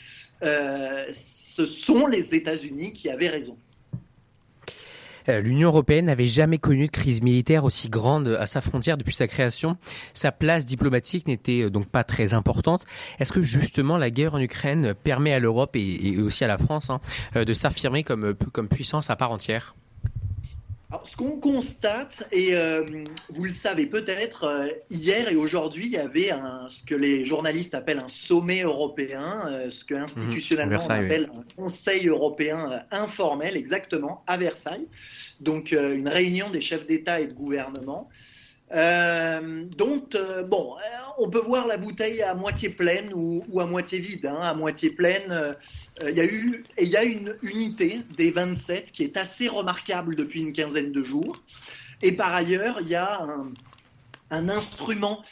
[0.41, 3.57] ce sont les États-Unis qui avaient raison.
[5.29, 9.13] Euh, L'Union européenne n'avait jamais connu de crise militaire aussi grande à sa frontière depuis
[9.13, 9.77] sa création.
[10.13, 12.85] Sa place diplomatique n'était euh, donc pas très importante.
[13.19, 16.89] Est-ce que justement la guerre en Ukraine permet à l'Europe et, aussi à la France
[16.89, 16.99] hein,
[17.35, 19.75] euh, de s'affirmer comme, comme puissance à part entière?
[21.03, 22.53] Ce qu'on constate, et
[23.29, 27.75] vous le savez peut-être, hier et aujourd'hui, il y avait un, ce que les journalistes
[27.75, 30.03] appellent un sommet européen, ce que mhm.
[30.03, 34.87] institutionnellement on appelle un Conseil européen informel, exactement, à Versailles
[35.39, 38.09] donc euh, une réunion des chefs d'État et de gouvernement.
[38.73, 40.75] Euh, donc, euh, bon,
[41.17, 44.25] on peut voir la bouteille à moitié pleine ou, à moitié vide.
[44.25, 44.39] Hein.
[44.41, 45.55] À moitié pleine,
[46.05, 51.03] il y a une unité des 27 qui est assez remarquable depuis une quinzaine de
[51.03, 51.41] jours.
[52.01, 53.25] Et par ailleurs, il y a
[54.29, 55.23] un, instrument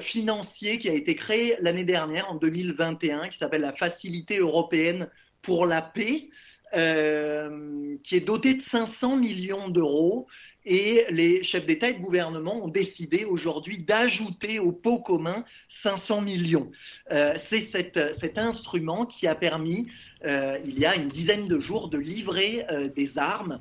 [0.00, 5.08] financier qui a été créé l'année dernière, en 2021, qui s'appelle la Facilité européenne
[5.42, 6.28] pour la paix,
[6.76, 10.26] euh, qui est doté de 500 millions d'euros.
[10.64, 16.22] Et les chefs d'État et de gouvernement ont décidé aujourd'hui d'ajouter au pot commun 500
[16.22, 16.70] millions.
[17.12, 19.88] Euh, c'est cet instrument qui a permis,
[20.24, 23.58] euh, il y a une dizaine de jours, de livrer des armes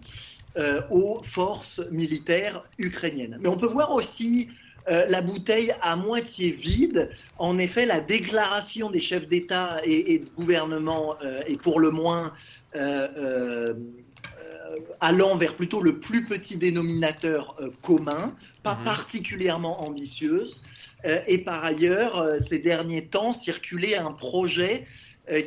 [0.92, 3.38] aux forces militaires ukrainiennes.
[3.42, 4.50] Mais on peut voir aussi
[4.88, 7.10] la bouteille à moitié vide.
[7.40, 12.34] En effet, la déclaration des chefs d'État et, de gouvernement est pour le moins
[12.76, 13.74] euh, euh,
[15.00, 18.84] allant vers plutôt le plus petit dénominateur euh, commun, pas mhm.
[18.84, 20.62] particulièrement ambitieuse.
[21.28, 24.86] et par ailleurs, ces derniers temps, circulait un projet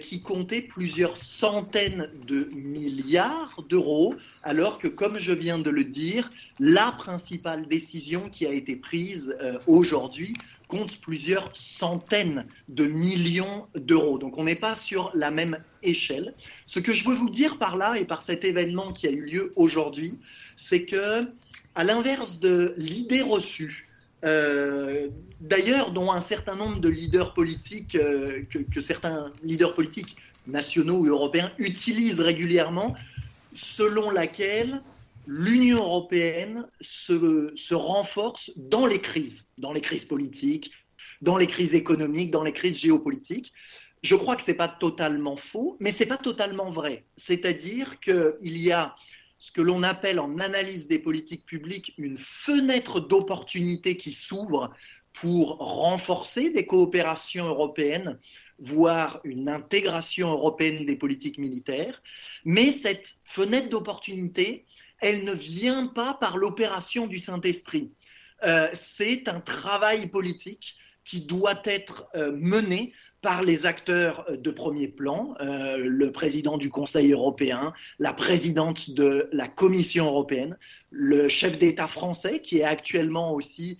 [0.00, 6.30] qui comptait plusieurs centaines de milliards d'euros, alors que, comme je viens de le dire,
[6.58, 9.36] la principale décision qui a été prise
[9.66, 10.32] aujourd'hui
[10.68, 14.18] compte plusieurs centaines de millions d'euros.
[14.18, 16.34] Donc on n'est pas sur la même échelle.
[16.66, 19.20] Ce que je veux vous dire par là et par cet événement qui a eu
[19.20, 20.18] lieu aujourd'hui,
[20.56, 21.20] c'est que,
[21.74, 23.85] à l'inverse de l'idée reçue,
[24.26, 25.08] euh,
[25.40, 31.06] d'ailleurs dont un certain nombre de leaders politiques, euh, que, certains leaders politiques nationaux ou
[31.06, 32.94] européens utilisent régulièrement,
[33.54, 34.82] selon laquelle
[35.26, 40.72] l'Union européenne se, renforce dans les crises, dans les crises politiques,
[41.22, 43.52] dans les crises économiques, dans les crises géopolitiques.
[44.02, 47.04] Je crois que ce n'est pas totalement faux, mais ce n'est pas totalement vrai.
[47.16, 48.94] C'est-à-dire qu'il y a
[49.38, 54.72] ce que l'on appelle en analyse des politiques publiques une fenêtre d'opportunité qui s'ouvre
[55.12, 58.18] pour renforcer des coopérations européennes,
[58.58, 62.02] voire une intégration européenne des politiques militaires.
[62.44, 64.66] Mais cette fenêtre d'opportunité,
[65.00, 67.92] elle ne vient pas par l'opération du Saint-Esprit.
[68.44, 72.92] Euh, c'est un travail politique qui doit être euh, mené
[73.26, 79.28] par les acteurs de premier plan, euh, le président du Conseil européen, la présidente de
[79.32, 80.56] la Commission européenne,
[80.92, 83.78] le chef d'État français qui est actuellement aussi,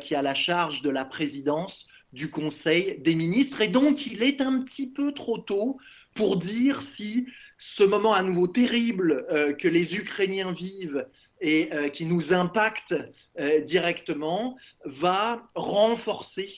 [0.00, 3.60] qui a la charge de la présidence du Conseil des ministres.
[3.60, 5.78] Et donc, il est un petit peu trop tôt
[6.14, 7.26] pour dire si
[7.58, 11.06] ce moment à nouveau terrible euh, que les Ukrainiens vivent
[11.44, 12.94] et euh, qui nous impacte
[13.38, 16.48] euh, directement va renforcer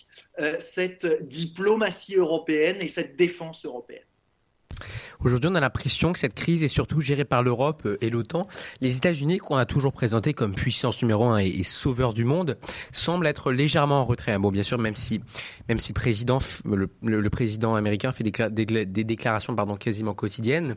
[0.58, 4.05] cette diplomatie européenne et cette défense européenne.
[5.20, 8.46] Aujourd'hui, on a l'impression que cette crise est surtout gérée par l'Europe euh, et l'OTAN.
[8.80, 12.58] Les États-Unis, qu'on a toujours présenté comme puissance numéro un et, sauveur du monde,
[12.92, 14.38] semblent être légèrement en retrait.
[14.38, 15.22] Bon, bien sûr, même si,
[15.68, 20.74] même si le président, américain fait des, déclarations pardon, quasiment quotidiennes.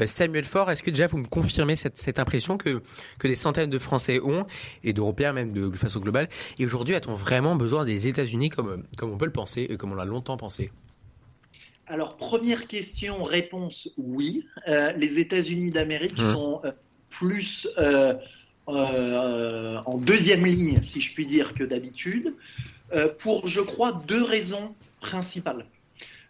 [0.00, 2.82] Euh, Samuel Faure, est-ce que déjà vous me confirmez cette, impression que,
[3.18, 4.46] que des centaines de Français ont,
[4.84, 9.10] et d'Européens même de, façon globale, et aujourd'hui, a-t-on vraiment besoin des États-Unis comme, comme
[9.10, 10.70] on peut le penser et comme on l'a longtemps pensé?
[11.90, 14.46] Alors, première question, réponse oui.
[14.68, 16.32] Euh, les États-Unis d'Amérique mmh.
[16.32, 16.70] sont euh,
[17.08, 18.14] plus euh,
[18.68, 22.34] en deuxième ligne, si je puis dire, que d'habitude,
[23.18, 25.66] pour, je crois, deux raisons principales.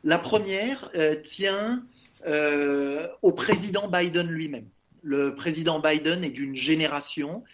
[0.04, 0.90] La première
[1.22, 1.84] tient
[2.26, 4.64] au président Biden lui-même.
[5.02, 7.44] Le président Biden est d'une génération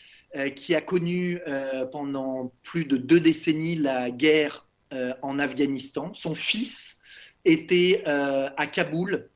[0.55, 1.41] qui a connu
[1.91, 4.67] pendant plus de deux décennies la guerre
[5.23, 6.13] en Afghanistan.
[6.15, 7.01] Son fils
[7.47, 9.29] était à Kaboul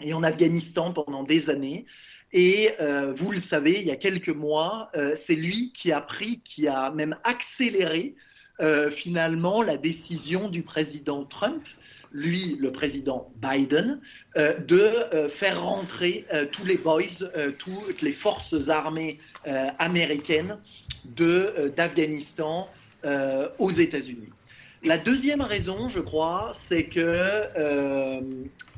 [0.00, 1.86] et en Afghanistan pendant des années.
[2.32, 6.00] Et euh, vous le savez, il y a quelques mois, euh, c'est lui qui a
[6.00, 8.14] pris, qui a même accéléré
[8.60, 11.62] euh, finalement la décision du président Trump,
[12.12, 14.00] lui, le président Biden,
[14.34, 17.02] de faire rentrer tous les boys,
[17.58, 19.18] toutes les forces armées
[19.78, 20.56] américaines
[21.04, 22.70] d'Afghanistan
[23.58, 24.30] aux États-Unis.
[24.84, 27.44] La deuxième raison, je crois, c'est que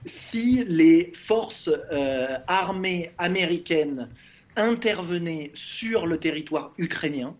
[0.07, 4.09] si les forces euh, armées américaines
[4.57, 7.37] intervenaient sur le territoire ukrainien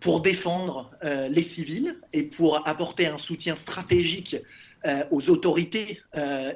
[0.00, 4.36] pour défendre euh, les civils et pour apporter un soutien stratégique
[4.84, 6.00] euh, aux autorités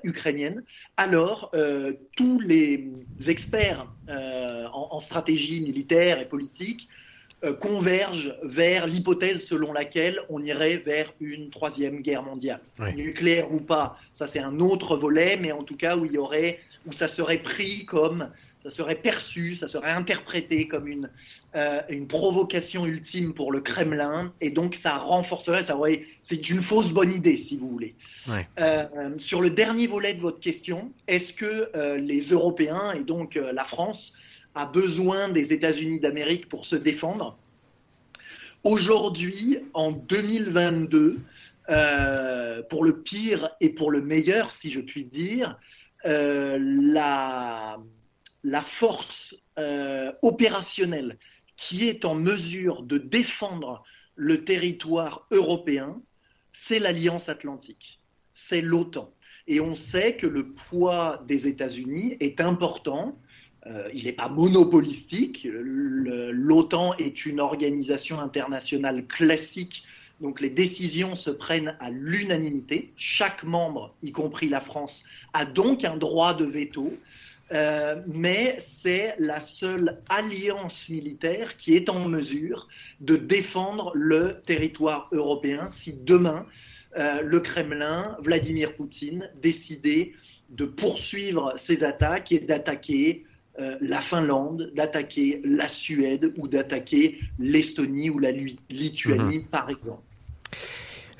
[0.02, 0.62] ukrainiennes,
[0.96, 1.52] alors
[2.16, 2.90] tous les
[3.26, 7.05] experts en, stratégie militaire et politique euh,
[7.52, 12.60] convergent vers l'hypothèse selon laquelle on irait vers une troisième guerre mondiale.
[12.96, 16.18] Nucléaire ou pas, ça c'est un autre volet, mais en tout cas où il y
[16.18, 18.30] aurait, où ça serait pris comme,
[18.62, 21.10] ça serait perçu, ça serait interprété comme une,
[21.54, 25.78] euh, une provocation ultime pour le Kremlin, et donc ça renforcerait, ça
[26.22, 27.94] c'est une fausse bonne idée si vous voulez.
[28.58, 28.84] Euh,
[29.18, 34.14] sur le dernier volet de votre question, est-ce que les Européens et donc la France
[34.56, 37.38] a besoin des États-Unis d'Amérique pour se défendre.
[38.64, 41.18] Aujourd'hui, en 2022,
[41.68, 45.58] euh, pour le pire et pour le meilleur, si je puis dire,
[46.06, 47.76] euh, la,
[48.64, 51.18] force euh, opérationnelle
[51.56, 56.00] qui est en mesure de défendre le territoire européen,
[56.54, 58.00] c'est l'Alliance atlantique,
[58.32, 59.12] c'est l'OTAN.
[59.48, 63.18] Et on sait que le poids des États-Unis est important
[63.66, 65.46] euh, il n'est pas monopolistique.
[65.50, 69.84] L'OTAN est une organisation internationale classique,
[70.20, 72.92] donc les décisions se prennent à l'unanimité.
[72.96, 76.92] Chaque membre, y compris la France, a donc un droit de veto.
[77.52, 82.66] Euh, mais c'est la seule alliance militaire qui est en mesure
[83.00, 86.44] de défendre le territoire européen si demain
[86.96, 90.14] euh, le Kremlin, Vladimir Poutine, décidait
[90.50, 93.25] de poursuivre ses attaques et d'attaquer
[93.58, 99.46] euh, la Finlande, d'attaquer la Suède ou d'attaquer l'Estonie ou la Lituanie, mhm.
[99.46, 100.02] par exemple.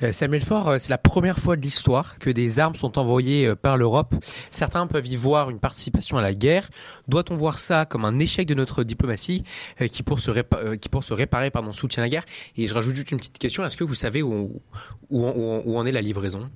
[0.03, 3.55] Euh, Samuel Faure, euh, c'est la première fois de l'histoire que des armes sont envoyées
[3.55, 4.13] par l'Europe.
[4.51, 6.69] Certains peuvent y voir une participation à la guerre.
[7.07, 9.43] Doit-on voir ça comme un échec de notre diplomatie
[9.91, 10.29] qui, pour se,
[10.75, 12.25] qui pour se réparer pardon, soutient la guerre?
[12.55, 13.65] Et je rajoute juste une petite question.
[13.65, 14.61] Est-ce que vous savez où,
[15.09, 16.51] où, en est la livraison?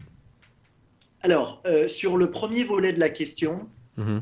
[1.23, 3.67] Alors, sur le premier volet de la question,
[3.97, 4.21] mhm.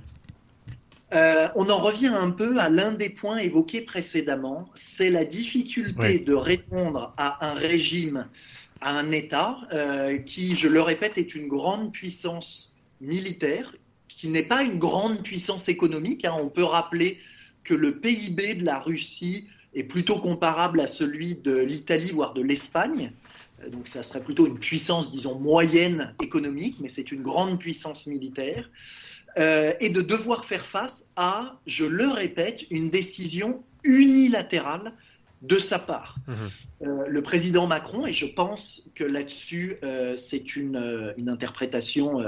[1.13, 6.19] Euh, on en revient un peu à l'un des points évoqués précédemment, c'est la difficulté
[6.19, 8.27] de répondre à un régime,
[8.81, 13.75] à un État euh, qui, je le répète, est une grande puissance militaire,
[14.07, 16.25] qui n'est pas une grande puissance économique.
[16.25, 16.35] Hein.
[16.39, 17.17] On peut rappeler
[17.63, 22.43] que le PIB de la Russie est plutôt comparable à celui de l'Italie, voire de
[22.43, 23.11] l'Espagne.
[23.63, 28.05] Euh, donc ça serait plutôt une puissance, disons, moyenne économique, mais c'est une grande puissance
[28.05, 28.69] militaire.
[29.37, 34.93] Euh, et de devoir faire face à, je le répète, une décision unilatérale
[35.41, 36.15] de sa part.
[36.27, 36.35] Mhm.
[36.81, 42.19] Euh, le président Macron, et je pense que là-dessus, euh, c'est une, une, interprétation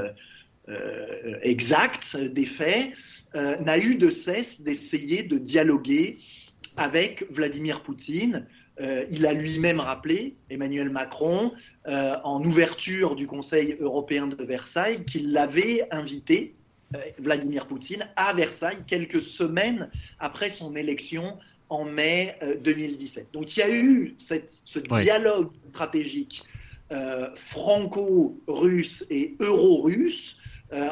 [1.41, 2.91] exacte des faits,
[3.33, 6.19] n'a eu de cesse d'essayer de dialoguer
[6.77, 8.47] avec Vladimir Poutine.
[8.79, 11.51] il a lui-même rappelé, Emmanuel Macron,
[11.85, 16.55] en ouverture du Conseil européen de Versailles, qu'il l'avait invité
[17.19, 21.37] Vladimir Poutine à Versailles quelques semaines après son élection
[21.69, 23.23] en mai 2017.
[23.23, 26.43] Euh, Donc il y a eu ce dialogue stratégique
[26.91, 30.37] euh, franco-russe et euro-russe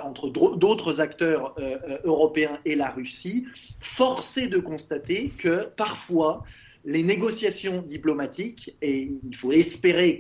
[0.03, 1.55] entre d'autres acteurs
[2.03, 3.47] européens et la Russie,
[3.79, 6.43] forcé de constater que parfois
[6.83, 10.19] les négociations diplomatiques, et il faut espérer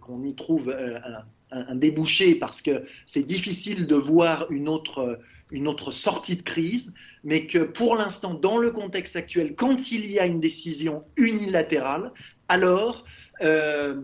[0.00, 5.18] qu'on y trouve un, un, débouché parce que c'est difficile de voir une autre,
[5.50, 6.92] une autre sortie de crise,
[7.24, 12.12] mais que pour l'instant, dans le contexte actuel, quand il y a une décision unilatérale,
[12.48, 13.04] alors,
[13.42, 14.00] euh,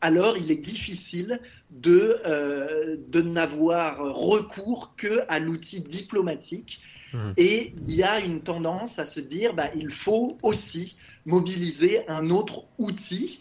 [0.00, 1.40] alors il est difficile
[1.70, 6.80] de, euh, de n'avoir recours que à l'outil diplomatique.
[7.12, 7.18] Mmh.
[7.36, 12.30] Et il y a une tendance à se dire, bah, il faut aussi mobiliser un
[12.30, 13.40] autre outil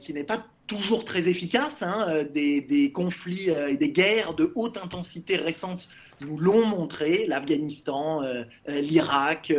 [0.00, 1.82] qui n'est pas toujours très efficace.
[1.82, 5.88] Hein, des, des, conflits et des guerres de haute intensité récentes
[6.20, 8.22] nous l'ont montré, l'Afghanistan,
[8.68, 9.52] l'Irak,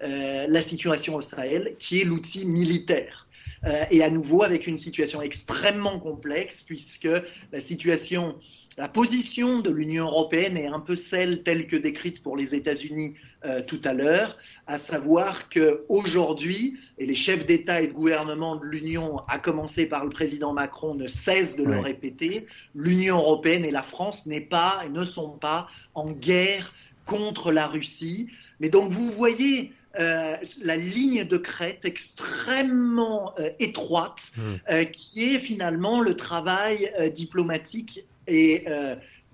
[0.00, 3.26] la situation au Sahel, qui est l'outil militaire.
[3.90, 7.08] et à nouveau avec une situation extrêmement complexe, puisque
[7.52, 8.36] la situation
[8.78, 13.16] la position de l'Union européenne est un peu celle telle que décrite pour les États-Unis
[13.44, 14.36] euh, tout à l'heure,
[14.66, 20.02] à savoir qu'aujourd'hui, et les chefs d'État et de gouvernement de l'Union, à commencer par
[20.02, 25.04] le président Macron, ne cessent de le répéter, l'Union européenne et la France pas, ne
[25.04, 26.74] sont pas en guerre
[27.04, 28.28] contre la Russie.
[28.58, 34.84] Mais donc vous voyez euh, la ligne de crête extrêmement euh, étroite, mmh.
[34.86, 38.64] qui est finalement le travail diplomatique et,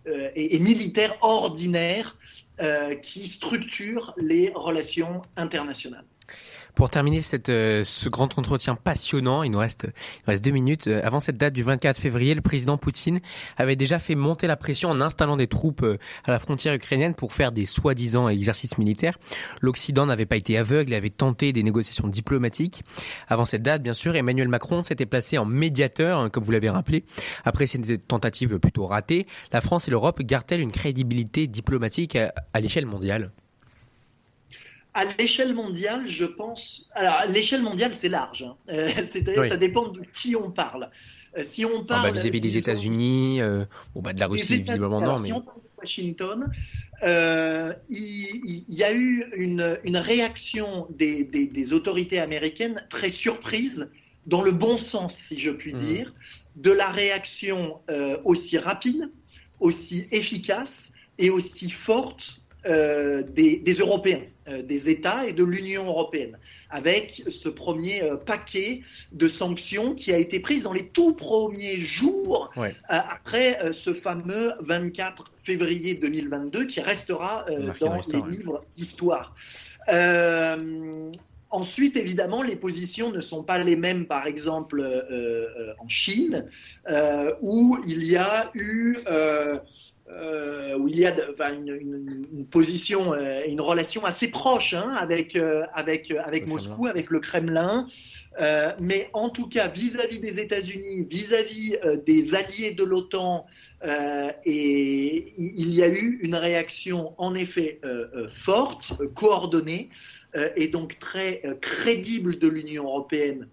[0.07, 2.19] et, militaire ordinaire
[3.03, 6.07] qui structure les relations internationales.
[6.75, 9.87] Pour terminer cette, euh, ce grand entretien passionnant, il nous reste,
[10.27, 10.89] reste deux minutes.
[10.89, 13.21] Euh, avant cette date du 24 février, le président Poutine
[13.57, 17.15] avait déjà fait monter la pression en installant des troupes euh, à la frontière ukrainienne
[17.15, 19.17] pour faire des soi-disant exercices militaires.
[19.61, 22.83] L'Occident n'avait pas été aveugle et avait tenté des négociations diplomatiques.
[23.29, 26.71] Avant cette date, bien sûr, Emmanuel Macron s'était placé en médiateur, hein, comme vous l'avez
[26.71, 27.05] rappelé.
[27.45, 32.87] Après ces tentatives plutôt ratées, la France et l'Europe gardent-elles une crédibilité diplomatique à l'échelle
[32.87, 33.31] mondiale?
[34.95, 36.89] À l'échelle mondiale, je pense.
[36.95, 38.45] Alors, l'échelle mondiale, c'est large.
[38.45, 38.57] Hein.
[38.69, 40.89] Euh, c'est-à-dire, ça dépend de qui on parle.
[41.37, 42.07] Euh, si on parle.
[42.07, 43.65] Ah bah, vis-à-vis des États-Unis, euh,
[43.95, 45.19] bon, bah, de la Russie, visiblement non.
[45.19, 45.29] Mais...
[45.29, 46.51] Si on parle de Washington,
[47.91, 53.91] il, y, a eu une, une réaction des, des, des, autorités américaines très surprise,
[54.27, 55.79] dans le bon sens, si je puis mmh.
[55.79, 56.13] dire,
[56.57, 57.81] de la réaction
[58.25, 59.11] aussi rapide,
[59.61, 66.39] aussi efficace et aussi forte des, Européens, des États et de l'Union européenne,
[66.71, 68.83] avec ce premier euh, paquet
[69.13, 72.51] de sanctions qui a été pris dans les tout premiers jours
[72.89, 77.47] après ce fameux 24 février 2022 qui restera
[77.81, 79.35] dans les livres d'histoire.
[81.51, 84.83] Ensuite, évidemment, les positions ne sont pas les mêmes, par exemple,
[85.79, 86.47] en Chine,
[87.43, 88.99] où il y a eu
[90.17, 91.15] euh, où il y a
[91.51, 97.11] une, position euh, et une relation assez proche hein, avec, euh, avec, avec Moscou, avec
[97.11, 97.89] le Kremlin.
[98.81, 103.47] mais en tout cas, vis-à-vis des États-Unis, vis-à-vis des alliés de l'OTAN,
[104.45, 107.81] et il y a eu une réaction en effet
[108.45, 109.91] forte, coordonnée,
[110.57, 113.49] et donc très crédible de l'Union européenne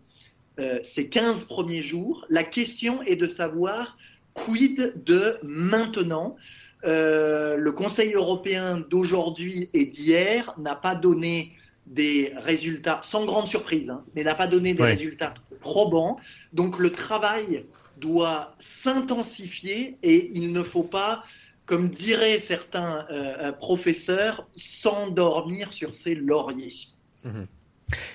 [0.84, 2.26] ces 15 premiers jours.
[2.30, 3.98] La question est de savoir
[4.34, 6.36] quid de maintenant?
[6.84, 11.54] Euh, Le Conseil européen d'aujourd'hui et d'hier n'a pas donné
[11.86, 16.20] des résultats, sans grande surprise, hein, mais n'a pas donné des résultats probants.
[16.54, 17.66] Donc le travail
[17.98, 21.24] doit s'intensifier et il ne faut pas,
[21.66, 26.88] comme diraient certains euh, professeurs, s'endormir sur ses lauriers.
[27.24, 27.44] Mmh.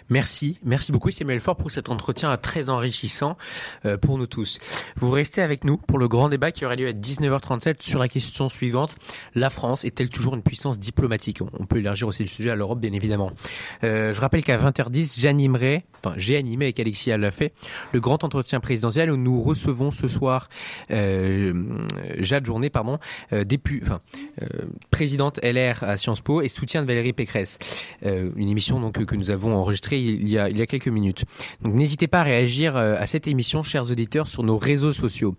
[0.09, 3.37] Merci, merci beaucoup Samuel Fort pour cet entretien très enrichissant
[3.85, 4.59] euh, pour nous tous.
[4.97, 8.09] Vous restez avec nous pour le grand débat qui aura lieu à 19h37 sur la
[8.09, 8.97] question suivante.
[9.35, 11.41] La France est-elle toujours une puissance diplomatique?
[11.43, 13.33] On peut élargir aussi le sujet à l'Europe bien évidemment.
[13.85, 17.53] Euh, je rappelle qu'à 20h10, j'animerai, enfin j'ai animé avec Alexis fait
[17.93, 20.49] le grand entretien présidentiel où nous recevons ce soir
[20.91, 21.53] euh,
[22.19, 22.99] Jade Journée, pardon,
[23.33, 24.01] euh, dépu, enfin,
[24.43, 24.47] euh,
[24.91, 27.59] présidente LR à Sciences Po et soutien de Valérie Pécresse.
[28.03, 31.25] une émission donc que nous avons enregistré il y a, quelques minutes.
[31.63, 35.37] Donc n'hésitez pas à réagir euh, à cette émission, chers auditeurs, sur nos réseaux sociaux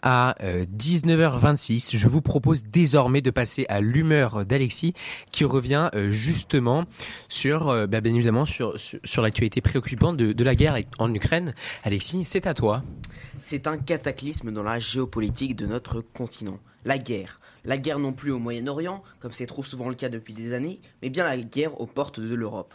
[0.00, 1.96] à 19h26.
[1.96, 4.94] Euh, je vous propose désormais de passer à l'humeur d'Alexis
[5.32, 6.84] qui revient euh, justement
[7.28, 8.76] sur, bah, bien évidemment, sur,
[9.20, 11.52] l'actualité préoccupante de, de, la guerre en Ukraine.
[11.82, 12.82] Alexis, c'est à toi.
[13.40, 16.60] C'est un cataclysme dans la géopolitique de notre continent.
[16.84, 17.40] La guerre.
[17.64, 20.80] La guerre non plus au Moyen-Orient, comme c'est trop souvent le cas depuis des années,
[21.02, 22.72] mais bien la guerre aux portes de l'Europe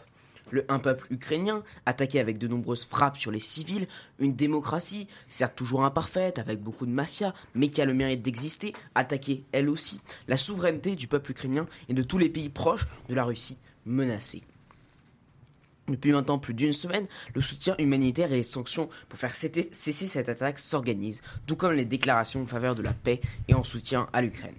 [0.50, 3.86] le, un peuple ukrainien, attaqué avec de nombreuses frappes sur les civils,
[4.18, 8.72] une démocratie, certes toujours imparfaite, avec beaucoup de mafia, mais qui a le mérite d'exister,
[8.94, 13.14] attaquée elle aussi, la souveraineté du peuple ukrainien et de tous les pays proches de
[13.14, 14.42] la Russie menacée.
[15.88, 19.68] Depuis maintenant plus d'une semaine, le soutien humanitaire et les sanctions pour faire cesser
[20.06, 24.08] cette attaque s'organisent, tout comme les déclarations en faveur de la paix et en soutien
[24.14, 24.54] à l'Ukraine.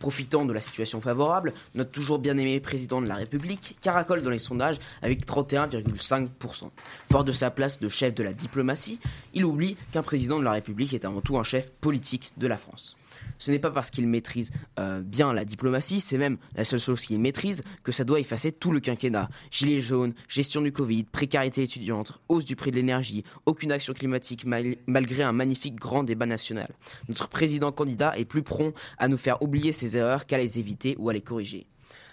[0.00, 4.38] Profitant de la situation favorable, notre toujours bien-aimé président de la République caracole dans les
[4.38, 6.70] sondages avec 31,5%.
[7.12, 8.98] Fort de sa place de chef de la diplomatie,
[9.34, 12.56] il oublie qu'un président de la République est avant tout un chef politique de la
[12.56, 12.96] France.
[13.38, 17.00] Ce n'est pas parce qu'il maîtrise euh, bien la diplomatie, c'est même la seule chose
[17.00, 19.30] qu'il maîtrise, que ça doit effacer tout le quinquennat.
[19.50, 24.44] Gilets jaunes, gestion du Covid, précarité étudiante, hausse du prix de l'énergie, aucune action climatique
[24.86, 26.68] malgré un magnifique grand débat national.
[27.08, 30.96] Notre président candidat est plus prompt à nous faire oublier ses erreurs qu'à les éviter
[30.98, 31.66] ou à les corriger.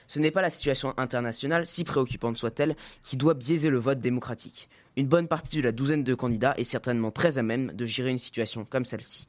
[0.07, 4.69] Ce n'est pas la situation internationale, si préoccupante soit-elle, qui doit biaiser le vote démocratique.
[4.95, 8.09] Une bonne partie de la douzaine de candidats est certainement très à même de gérer
[8.09, 9.27] une situation comme celle-ci.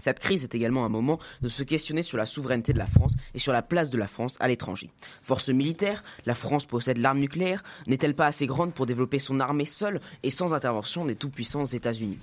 [0.00, 3.14] Cette crise est également un moment de se questionner sur la souveraineté de la France
[3.34, 4.90] et sur la place de la France à l'étranger.
[5.22, 9.64] Force militaire, la France possède l'arme nucléaire, n'est-elle pas assez grande pour développer son armée
[9.64, 12.20] seule et sans intervention des tout-puissants États-Unis?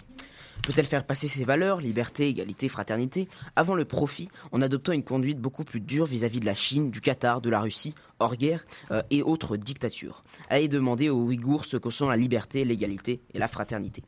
[0.66, 5.40] Peut-elle faire passer ses valeurs, liberté, égalité, fraternité, avant le profit, en adoptant une conduite
[5.40, 9.04] beaucoup plus dure vis-à-vis de la Chine, du Qatar, de la Russie, hors guerre, euh,
[9.12, 10.24] et autres dictatures?
[10.50, 14.02] Allez demander aux Ouïghours ce que sont la liberté, l'égalité et la fraternité.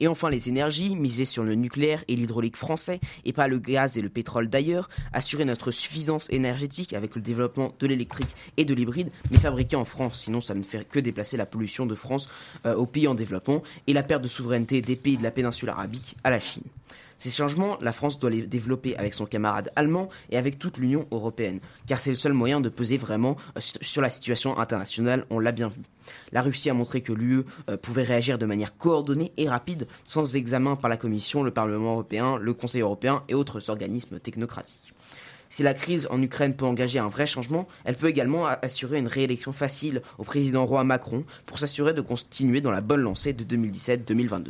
[0.00, 3.98] Et enfin les énergies, miser sur le nucléaire et l'hydraulique français, et pas le gaz
[3.98, 8.74] et le pétrole d'ailleurs, assurer notre suffisance énergétique avec le développement de l'électrique et de
[8.74, 12.28] l'hybride, mais fabriqué en France, sinon ça ne fait que déplacer la pollution de France
[12.64, 15.68] euh, aux pays en développement, et la perte de souveraineté des pays de la péninsule
[15.68, 16.64] arabique à la Chine.
[17.18, 21.06] Ces changements, la France doit les développer avec son camarade allemand et avec toute l'Union
[21.10, 25.38] européenne, car c'est le seul moyen de peser vraiment euh, sur la situation internationale, on
[25.38, 25.80] l'a bien vu.
[26.32, 30.36] La Russie a montré que l'UE euh, pouvait réagir de manière coordonnée et rapide, sans
[30.36, 34.92] examen par la Commission, le Parlement européen, le Conseil européen et autres organismes technocratiques.
[35.48, 39.08] Si la crise en Ukraine peut engager un vrai changement, elle peut également assurer une
[39.08, 43.44] réélection facile au président roi Macron pour s'assurer de continuer dans la bonne lancée de
[43.44, 44.46] 2017-2022.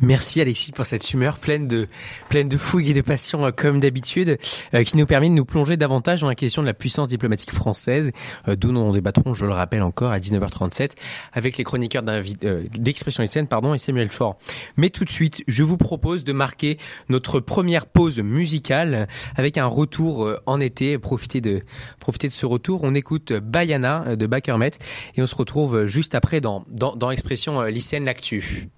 [0.00, 1.88] Merci Alexis pour cette humeur pleine de
[2.28, 4.38] pleine de fougue et de passion euh, comme d'habitude,
[4.74, 7.52] euh, qui nous permet de nous plonger davantage dans la question de la puissance diplomatique
[7.52, 8.12] française,
[8.48, 10.92] euh, d'où nous en débattrons, je le rappelle encore, à 19h37
[11.32, 14.36] avec les chroniqueurs d'expression lycéenne, pardon, et Samuel Faure.
[14.76, 16.78] Mais tout de suite, je vous propose de marquer
[17.08, 20.98] notre première pause musicale avec un retour euh, en été.
[20.98, 21.62] Profiter de
[22.00, 22.80] ce retour.
[22.82, 24.72] On écoute Bayana euh, de Bakermet
[25.16, 28.68] et on se retrouve juste après dans, dans, dans Expression euh, lycéenne L'actu.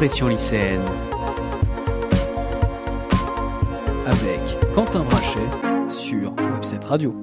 [0.00, 0.80] Expression lycéenne.
[4.06, 4.38] Avec
[4.72, 7.16] Quentin Brachet sur Webset Radio.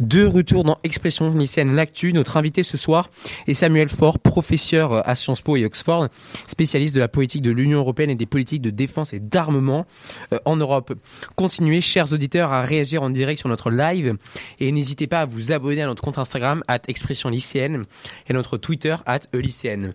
[0.00, 3.08] De retour dans Expression lycéenne l'actu, notre invité ce soir
[3.46, 6.08] est Samuel Faure, professeur à Sciences Po et Oxford,
[6.46, 9.86] spécialiste de la politique de l'Union européenne et des politiques de défense et d'armement
[10.34, 10.92] euh, en Europe.
[11.36, 14.12] Continuez, chers auditeurs, à réagir en direct sur notre live
[14.60, 17.84] et n'hésitez pas à vous abonner à notre compte Instagram at Expression lycéenne
[18.28, 19.94] et notre Twitter at lycéenne.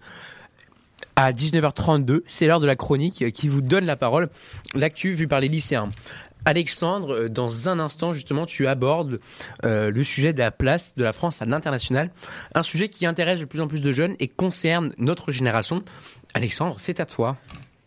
[1.15, 4.29] À 19h32, c'est l'heure de la chronique qui vous donne la parole,
[4.73, 5.91] l'actu vue par les lycéens.
[6.45, 9.19] Alexandre, euh, dans un instant, justement, tu abordes
[9.63, 12.09] euh, le sujet de la place de la France à l'international,
[12.55, 15.83] un sujet qui intéresse de plus en plus de jeunes et concerne notre génération.
[16.33, 17.37] Alexandre, c'est à toi.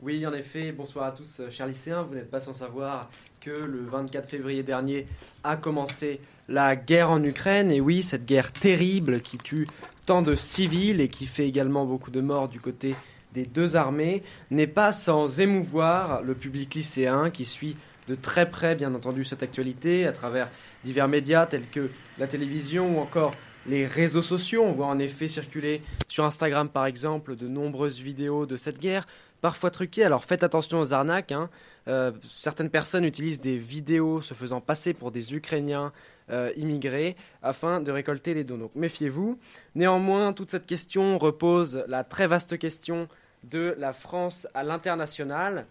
[0.03, 2.03] Oui, en effet, bonsoir à tous, euh, chers lycéens.
[2.03, 3.09] Vous n'êtes pas sans savoir
[3.41, 5.07] que le 24 février dernier
[5.43, 7.71] a commencé la guerre en Ukraine.
[7.71, 9.67] Et oui, cette guerre terrible qui tue
[10.07, 12.95] tant de civils et qui fait également beaucoup de morts du côté
[13.33, 17.77] des deux armées n'est pas sans émouvoir le public lycéen qui suit
[18.09, 20.51] de très près, bien entendu, cette actualité à travers
[20.85, 23.33] divers médias tels que la télévision ou encore
[23.67, 24.63] les réseaux sociaux.
[24.65, 29.07] On voit en effet circuler sur Instagram, par exemple, de nombreuses vidéos de cette guerre,
[29.41, 30.05] parfois truquées.
[30.05, 31.33] Alors faites attention aux arnaques.
[31.33, 31.49] Hein.
[31.89, 35.93] Euh, certaines personnes utilisent des vidéos se faisant passer pour des Ukrainiens
[36.31, 38.59] euh, immigrés afin de récolter des dons.
[38.59, 39.39] Donc méfiez-vous.
[39.75, 43.09] Néanmoins, toute cette question repose la très vaste question
[43.45, 45.67] de la France à l'international,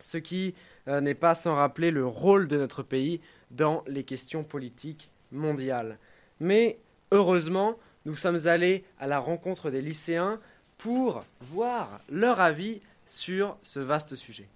[0.00, 0.54] ce qui
[0.88, 3.20] n'est pas sans rappeler le rôle de notre pays
[3.50, 5.98] dans les questions politiques mondiales.
[6.40, 6.78] Mais
[7.12, 7.74] heureusement,
[8.06, 10.40] nous sommes allés à la rencontre des lycéens
[10.78, 14.48] pour voir leur avis sur ce vaste sujet.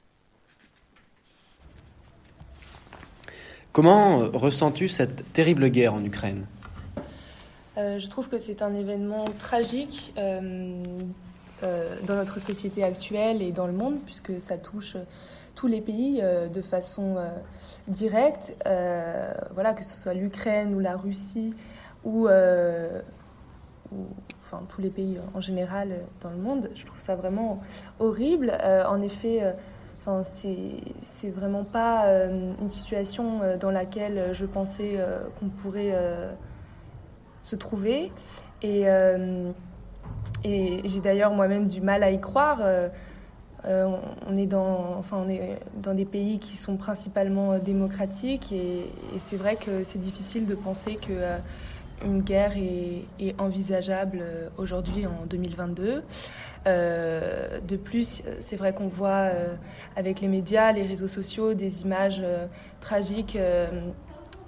[3.73, 6.47] Comment euh, ressens-tu cette terrible guerre en Ukraine?
[7.79, 13.73] Euh, Je trouve que c'est un événement tragique dans notre société actuelle et dans le
[13.73, 14.97] monde, puisque ça touche
[15.63, 17.29] tous les pays euh, de façon euh,
[17.87, 21.55] directe, euh, voilà, que ce soit l'Ukraine ou la Russie
[22.03, 22.27] ou,
[24.41, 26.69] enfin, tous les pays en général dans le monde.
[26.75, 27.61] Je trouve ça vraiment
[28.01, 28.53] horrible.
[28.89, 29.55] en effet,
[30.01, 32.07] enfin, c'est vraiment pas
[32.61, 34.99] une situation dans laquelle je pensais
[35.39, 35.97] qu'on pourrait
[37.41, 38.11] se trouver.
[38.63, 38.81] Et,
[40.43, 42.59] et j'ai d'ailleurs moi-même du mal à y croire.
[43.65, 43.89] Euh,
[44.27, 48.87] on, est dans, enfin, on est dans des pays qui sont principalement euh, démocratiques et,
[49.19, 51.39] c'est vrai que c'est difficile de penser que euh,
[52.05, 54.25] une guerre est, envisageable
[54.59, 56.03] aujourd'hui en 2022.
[56.67, 59.31] de plus, c'est vrai qu'on voit
[59.95, 62.21] avec les médias, les réseaux sociaux, des images
[62.81, 63.39] tragiques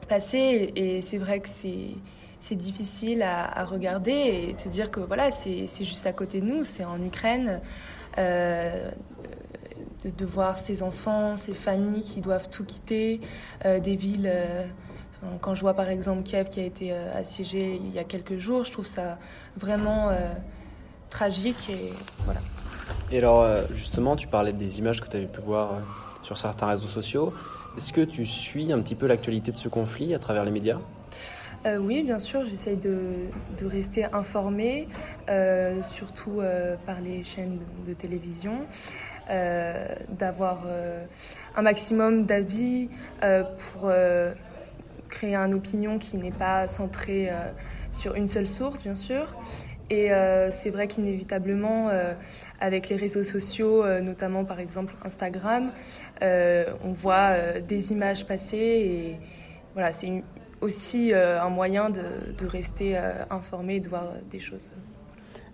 [0.09, 5.31] passer et c'est vrai que c'est difficile à, à, regarder et te dire que voilà,
[5.31, 7.61] c'est juste à côté de nous, c'est en Ukraine.
[8.19, 8.91] Euh,
[10.05, 13.23] de, voir ces enfants, ces familles qui doivent tout quitter,
[13.65, 14.31] euh, des villes.
[14.31, 14.65] Euh,
[15.41, 18.67] quand je vois par exemple Kiev qui a été assiégé il y a quelques jours,
[18.67, 19.17] je trouve ça
[19.57, 20.11] vraiment
[21.09, 21.95] tragique et
[22.27, 22.41] voilà.
[23.11, 25.81] Et alors justement, tu parlais des images que tu avais pu voir
[26.21, 27.33] sur certains réseaux sociaux.
[27.79, 30.79] Est-ce que tu suis un petit peu l'actualité de ce conflit à travers les médias?
[31.67, 33.29] Euh, oui, bien sûr, j'essaye de,
[33.63, 34.87] rester informée,
[35.31, 38.67] euh, surtout euh, par les chaînes de, télévision,
[40.11, 40.67] d'avoir
[41.57, 42.91] un maximum d'avis
[43.73, 43.91] pour
[45.09, 47.31] créer une opinion qui n'est pas centrée
[47.91, 49.35] sur une seule source, bien sûr.
[49.89, 50.11] Et
[50.51, 51.89] c'est vrai qu'inévitablement,
[52.61, 55.71] avec les réseaux sociaux, notamment par exemple Instagram,
[56.21, 59.17] on voit des images passer et
[59.73, 60.23] voilà, c'est une,
[60.65, 64.69] aussi euh, un moyen de, rester euh, informé et de voir des choses.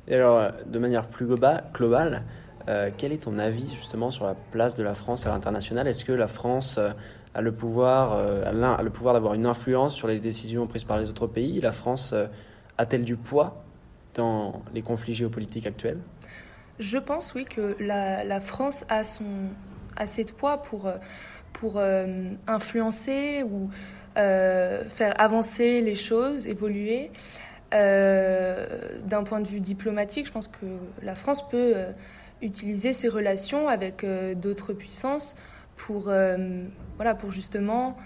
[0.09, 2.23] Et alors, de manière plus globale,
[2.69, 5.87] euh, quel est ton avis justement sur la place de la France à l'international?
[5.87, 6.79] Est-ce que la France
[7.35, 11.09] a le pouvoir, a le pouvoir d'avoir une influence sur les décisions prises par les
[11.11, 11.61] autres pays?
[11.61, 12.15] La France
[12.79, 13.63] a-t-elle du poids
[14.15, 15.99] dans les conflits géopolitiques actuels?
[16.79, 19.49] Je pense oui que la, France a son
[19.97, 20.91] assez de poids pour
[21.53, 21.81] pour
[22.47, 27.11] influencer ou euh, faire avancer les choses, évoluer.
[27.73, 28.67] Euh,
[29.05, 30.67] d'un point de vue diplomatique, je pense que
[31.03, 31.93] la France peut euh,
[32.43, 34.05] utiliser ses relations avec
[34.37, 35.37] d'autres puissances
[35.77, 36.11] pour,
[36.97, 37.97] voilà, pour justement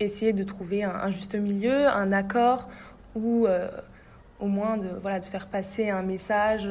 [0.00, 2.68] essayer de trouver un, juste milieu, un accord
[3.14, 3.46] ou
[4.40, 6.68] au moins de, voilà, de faire passer un message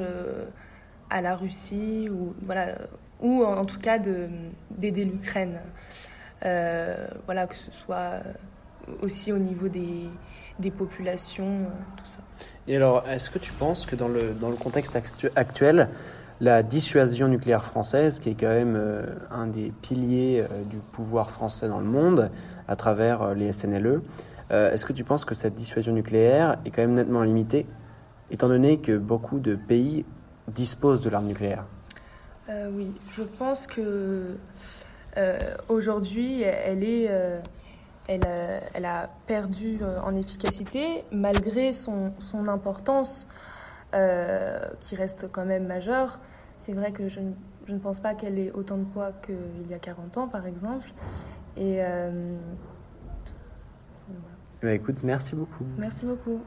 [1.10, 2.76] à la Russie ou, voilà,
[3.22, 5.60] ou en, tout cas d'aider l'Ukraine.
[6.46, 8.22] Euh, voilà, que ce soit
[9.02, 10.10] aussi au niveau des,
[10.60, 11.66] des populations,
[11.98, 12.20] tout ça.
[12.68, 14.98] Et alors, est-ce que tu penses que dans le, dans le contexte
[15.36, 15.90] actuel,
[16.40, 21.80] la dissuasion nucléaire française, qui est quand même un des piliers du pouvoir français dans
[21.80, 22.32] le monde,
[22.68, 24.02] à travers les SNLE,
[24.50, 27.68] est-ce que tu penses que cette dissuasion nucléaire est quand même nettement limitée,
[28.32, 30.06] étant donné que beaucoup de pays
[30.48, 31.66] disposent de l'arme nucléaire?
[32.50, 34.36] Euh, oui, je pense que euh,
[35.70, 37.40] aujourd'hui, elle est, euh,
[38.08, 38.28] elle,
[38.74, 43.28] elle, a perdu en efficacité malgré son, son importance
[43.92, 46.20] qui reste quand même majeure.
[46.58, 47.20] C'est vrai que je,
[47.66, 50.46] je, ne pense pas qu'elle ait autant de poids qu'il y a 40 ans, par
[50.48, 50.92] exemple.
[51.58, 51.80] Et
[54.08, 54.36] voilà.
[54.62, 55.66] bah, écoute, merci beaucoup.
[55.78, 56.42] Merci beaucoup.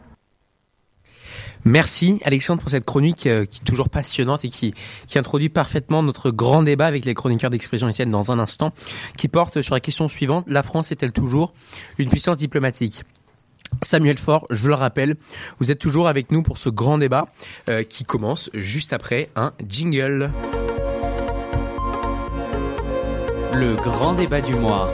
[1.65, 4.75] Merci Alexandre pour cette chronique euh, qui est toujours passionnante et qui,
[5.17, 8.73] introduit parfaitement notre grand débat avec les chroniqueurs d'expression lycéenne dans un instant,
[9.17, 11.55] qui porte sur la question suivante, la France est-elle toujours
[11.99, 13.05] une puissance diplomatique?
[13.83, 15.17] Samuel Faure, je le rappelle,
[15.59, 17.29] vous êtes toujours avec nous pour ce grand débat
[17.69, 20.31] euh, qui commence juste après un jingle.
[23.55, 24.93] Le grand débat du mois.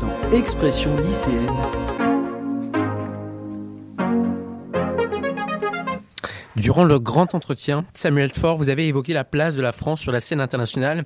[0.00, 1.83] Dans Expression lycéenne.
[6.56, 10.12] Durant le grand entretien, Samuel Faure, vous avez évoqué la place de la France sur
[10.12, 11.04] la scène internationale.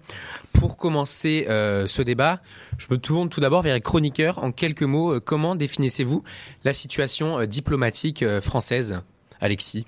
[0.53, 2.40] Pour commencer euh, ce débat,
[2.76, 4.44] je me tourne tout d'abord vers les chroniqueurs.
[4.44, 6.22] En quelques mots, euh, comment définissez-vous
[6.64, 9.01] la situation euh, diplomatique euh, française
[9.40, 9.86] Alexis?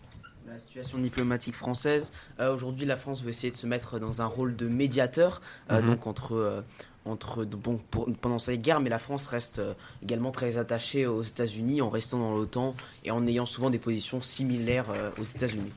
[0.48, 4.26] La situation diplomatique française, euh, aujourd'hui la France veut essayer de se mettre dans un
[4.26, 5.86] rôle de médiateur, euh, Mhm.
[5.88, 6.64] donc entre
[7.06, 9.72] entre bon pour- pendant cette guerre, mais la France reste euh,
[10.02, 12.74] également très attachée aux États-Unis en restant dans l'OTAN
[13.04, 15.72] et en ayant souvent des positions similaires euh, aux États-Unis.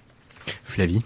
[0.63, 1.01] Flavie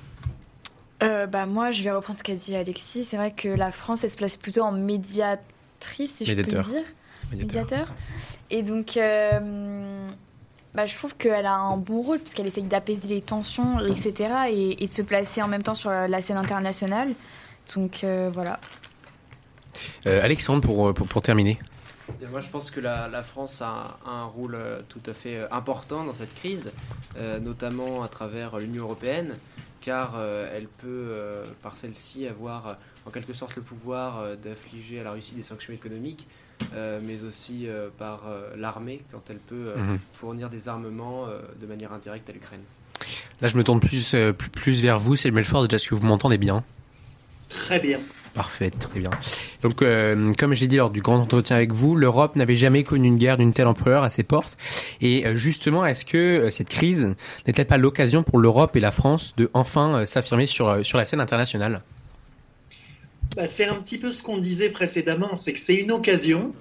[1.03, 3.03] Euh, bah, moi, je vais reprendre ce qu'a dit Alexis.
[3.03, 6.63] C'est vrai que la France, elle se place plutôt en médiatrice, si Médiateur.
[6.63, 6.93] je peux le dire.
[7.32, 7.61] Médiateur.
[7.61, 7.95] Médiateur.
[8.49, 10.07] Et donc, euh,
[10.74, 14.30] bah, je trouve qu'elle a un bon rôle, puisqu'elle essaye d'apaiser les tensions, etc.
[14.49, 17.13] Et, et de se placer en même temps sur la scène internationale.
[17.76, 18.59] Donc, euh, voilà.
[20.05, 21.57] Euh, Alexandre, pour, pour, pour terminer.
[22.21, 25.13] Et moi, je pense que la, la France a un, un rôle euh, tout à
[25.13, 26.71] fait euh, important dans cette crise,
[27.19, 29.36] euh, notamment à travers l'Union européenne,
[29.82, 32.73] car euh, elle peut, euh, par celle-ci, avoir euh,
[33.05, 36.28] en quelque sorte le pouvoir euh, d'affliger à la Russie des sanctions économiques,
[36.73, 39.99] euh, mais aussi euh, par euh, l'armée, quand elle peut euh, Mhm.
[40.13, 42.63] fournir des armements euh, de manière indirecte à l'Ukraine.
[43.41, 45.67] Là, je me tourne plus, euh, plus, plus vers vous, Samuel Faure.
[45.67, 46.63] Déjà, est-ce que vous m'entendez bien?
[47.49, 47.99] Très bien.
[48.38, 49.09] Parfait, très bien.
[49.63, 53.07] Donc, euh, comme j'ai dit lors du grand entretien avec vous, l'Europe n'avait jamais connu
[53.07, 54.57] une guerre d'une telle ampleur à ses portes.
[55.01, 57.15] Et euh, justement, est-ce que euh, cette crise
[57.47, 61.19] n'est-elle pas l'occasion pour l'Europe et la France de enfin s'affirmer sur, sur la scène
[61.19, 61.81] internationale?
[63.35, 66.51] Bah, c'est un petit peu ce qu'on disait précédemment, c'est que c'est une occasion.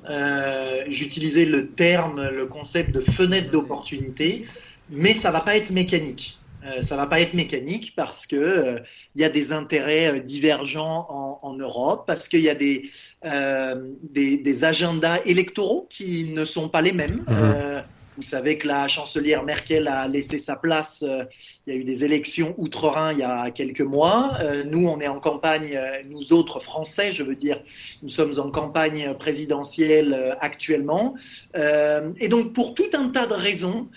[0.88, 4.46] J'utilisais le terme, le concept de fenêtre d'opportunité,
[4.88, 6.38] mais ça va pas être mécanique.
[6.66, 8.78] Euh, ça va pas être mécanique parce que euh,
[9.14, 12.90] il y a des intérêts euh, divergents en, en Europe, parce qu'il y a des,
[13.24, 17.24] euh, des, des agendas électoraux qui ne sont pas les mêmes.
[17.28, 17.84] Mhm.
[18.16, 21.02] Vous savez que la chancelière Merkel a laissé sa place.
[21.06, 21.24] euh,
[21.66, 24.38] il y a eu des élections outre-Rhin il y a quelques mois.
[24.40, 27.60] Euh, nous, on est en campagne, euh, nous autres Français, je veux dire,
[28.02, 31.14] nous sommes en campagne présidentielle actuellement.
[31.54, 33.90] Et donc, pour tout un tas de raisons,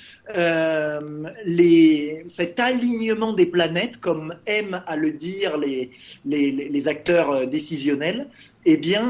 [1.46, 5.92] les, cet alignement des planètes, comme aiment à le dire les,
[6.26, 8.30] les, les- les acteurs décisionnels,
[8.66, 9.04] eh bien,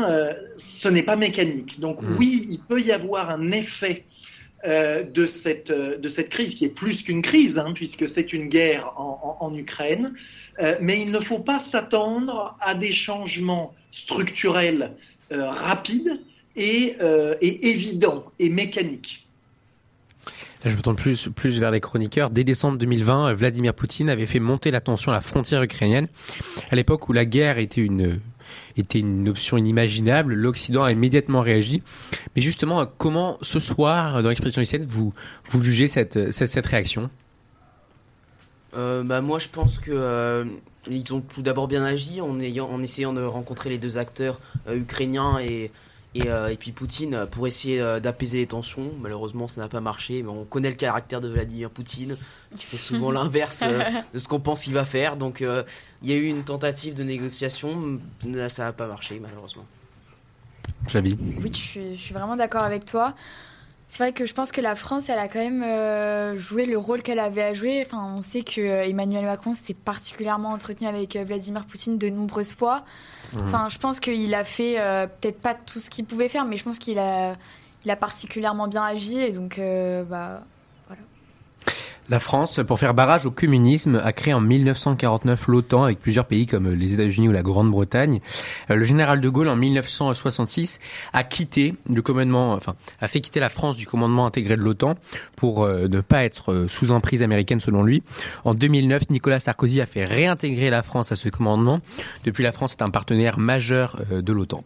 [0.58, 1.80] ce n'est pas mécanique.
[1.80, 2.16] Donc, Mhm.
[2.18, 4.06] oui, il peut y avoir un effet
[4.66, 8.34] euh, de, cette, euh, de cette crise qui est plus qu'une crise, hein, puisque c'est
[8.34, 10.14] une guerre en, en- Ukraine.
[10.60, 14.96] Euh, mais il ne faut pas s'attendre à des changements structurels
[15.32, 16.20] rapides
[16.56, 16.96] et,
[17.42, 19.28] et évidents et mécaniques.
[20.66, 22.30] Je me tourne plus, plus vers les chroniqueurs.
[22.30, 26.08] Dès décembre 2020, euh, Vladimir Poutine avait fait monter la tension à la frontière ukrainienne.
[26.70, 28.20] À l'époque où la guerre était une,
[28.78, 31.82] était une option inimaginable, l'Occident a immédiatement réagi.
[32.36, 35.14] Mais justement, comment ce soir, dans l'expression lycéenne, vous,
[35.46, 37.10] vous jugez cette, cette, cette réaction?
[38.76, 40.46] Euh, bah, moi, je pense que euh,
[40.88, 44.40] ils ont tout d'abord bien agi en, ayant, en essayant de rencontrer les deux acteurs
[44.68, 45.72] euh, ukrainiens et,
[46.16, 48.92] et, euh, et puis Poutine euh, pour essayer euh, d'apaiser les tensions.
[49.00, 52.18] Malheureusement, ça n'a pas marché, mais on connaît le caractère de Vladimir Poutine,
[52.56, 53.82] qui fait souvent l'inverse euh,
[54.14, 55.18] de ce qu'on pense qu'il va faire.
[55.18, 55.64] Donc, euh,
[56.02, 59.66] il y a eu une tentative de négociation, mais ça n'a pas marché, malheureusement.
[60.88, 63.14] Flavie Oui, je suis, je suis vraiment d'accord avec toi.
[63.92, 66.78] C'est vrai que je pense que la France, elle a quand même euh, joué le
[66.78, 67.84] rôle qu'elle avait à jouer.
[67.84, 72.08] Enfin, on sait que euh, Emmanuel Macron s'est particulièrement entretenu avec euh, Vladimir Poutine de
[72.08, 72.86] nombreuses fois.
[73.34, 73.42] Mhm.
[73.46, 74.76] Enfin, je pense qu'il a fait
[75.20, 77.36] peut-être pas tout ce qu'il pouvait faire, mais je pense qu'il a,
[77.84, 79.60] il a particulièrement bien agi et donc
[80.10, 80.42] bah
[82.10, 86.48] la France, pour faire barrage au communisme, a créé en 1949 l'OTAN avec plusieurs pays
[86.48, 88.20] comme les États-Unis ou la Grande-Bretagne.
[88.72, 90.80] Euh, le général de Gaulle, en 1966,
[91.14, 94.96] a quitté le commandement, enfin, a fait quitter la France du commandement intégré de l'OTAN
[95.36, 98.02] pour euh, ne pas être euh, sous emprise américaine selon lui.
[98.44, 101.80] En 2009, Nicolas Sarkozy a fait réintégrer la France à ce commandement.
[102.24, 104.64] Depuis, la France est un partenaire majeur de l'OTAN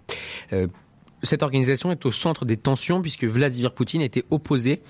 [1.23, 4.81] cette organisation est au centre des tensions puisque Vladimir Poutine était opposé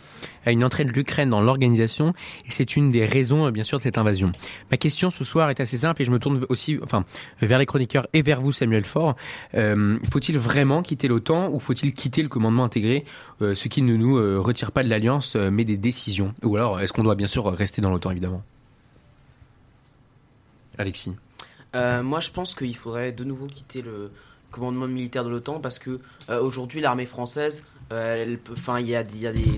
[0.45, 2.13] à une entrée de l'Ukraine dans l'organisation
[2.45, 4.31] et c'est une des raisons bien sûr de cette invasion.
[4.71, 7.05] Ma question ce soir est assez simple et je me tourne aussi enfin
[7.39, 9.15] vers les chroniqueurs et vers vous Samuel Faure.
[9.53, 13.05] Euh, faut-il vraiment quitter l'OTAN ou faut-il quitter le commandement intégré
[13.41, 16.33] euh, ce qui ne nous euh, retire pas de l'alliance mais des décisions?
[16.43, 18.43] Ou alors est-ce qu'on doit bien sûr rester dans l'OTAN évidemment?
[20.79, 21.13] Alexis.
[21.75, 24.11] moi je pense qu'il faudrait de nouveau quitter le
[24.53, 25.97] commandement militaire de l'OTAN parce que
[26.29, 29.03] euh, aujourd'hui l'armée française euh, enfin il y a,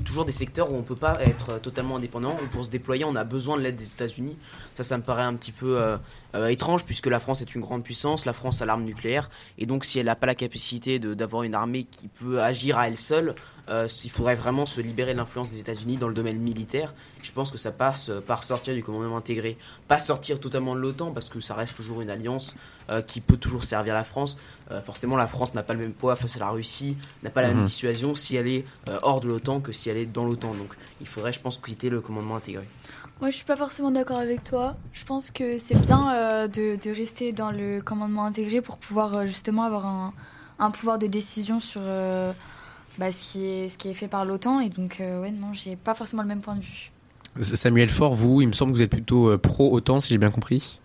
[0.03, 2.35] toujours des secteurs où on peut pas être totalement indépendant.
[2.43, 4.37] Où pour se déployer on a besoin de l'aide des États-Unis.
[4.75, 7.83] Ça ça me paraît un petit peu euh, étrange puisque la France est une grande
[7.83, 9.29] puissance la France a l'arme nucléaire.
[9.57, 12.87] Et donc si elle n'a pas la capacité d'avoir une armée qui peut agir à
[12.87, 13.35] elle seule
[13.67, 16.93] euh, il faudrait vraiment se libérer de l'influence des États-Unis dans le domaine militaire.
[17.23, 19.57] Je pense que ça passe par sortir du commandement intégré,
[19.87, 22.53] pas sortir totalement de l'OTAN parce que ça reste toujours une alliance
[22.89, 24.37] euh, qui peut toujours servir la France.
[24.69, 27.41] Euh, forcément, la France n'a pas le même poids face à la Russie, n'a pas
[27.41, 27.65] la même mhm.
[27.65, 28.65] dissuasion si elle est
[29.01, 30.53] hors de l'OTAN que si elle est dans l'OTAN.
[30.53, 32.67] Donc, il faudrait, je pense, quitter le commandement intégré.
[33.21, 34.75] Moi, je suis pas forcément d'accord avec toi.
[34.93, 39.63] Je pense que c'est bien de, de, rester dans le commandement intégré pour pouvoir justement
[39.63, 40.13] avoir un,
[40.59, 41.81] un pouvoir de décision sur
[42.97, 44.59] bah, ce, qui est, ce qui est fait par l'OTAN.
[44.59, 46.91] Et donc, euh, ouais, non, j'ai pas forcément le même point de vue.
[47.41, 50.31] Samuel Faure, vous, il me semble que vous êtes plutôt euh, pro-OTAN, si j'ai bien
[50.31, 50.79] compris.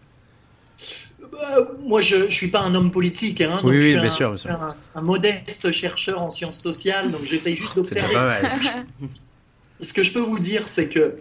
[1.33, 3.41] Bah, moi, je ne suis pas un homme politique.
[3.41, 4.37] Hein, oui, oui, bien, un, sûr,
[4.95, 8.49] Un, modeste chercheur en sciences sociales, donc j'essaye juste d'observer.
[9.81, 11.17] Ce que je peux vous dire, c'est que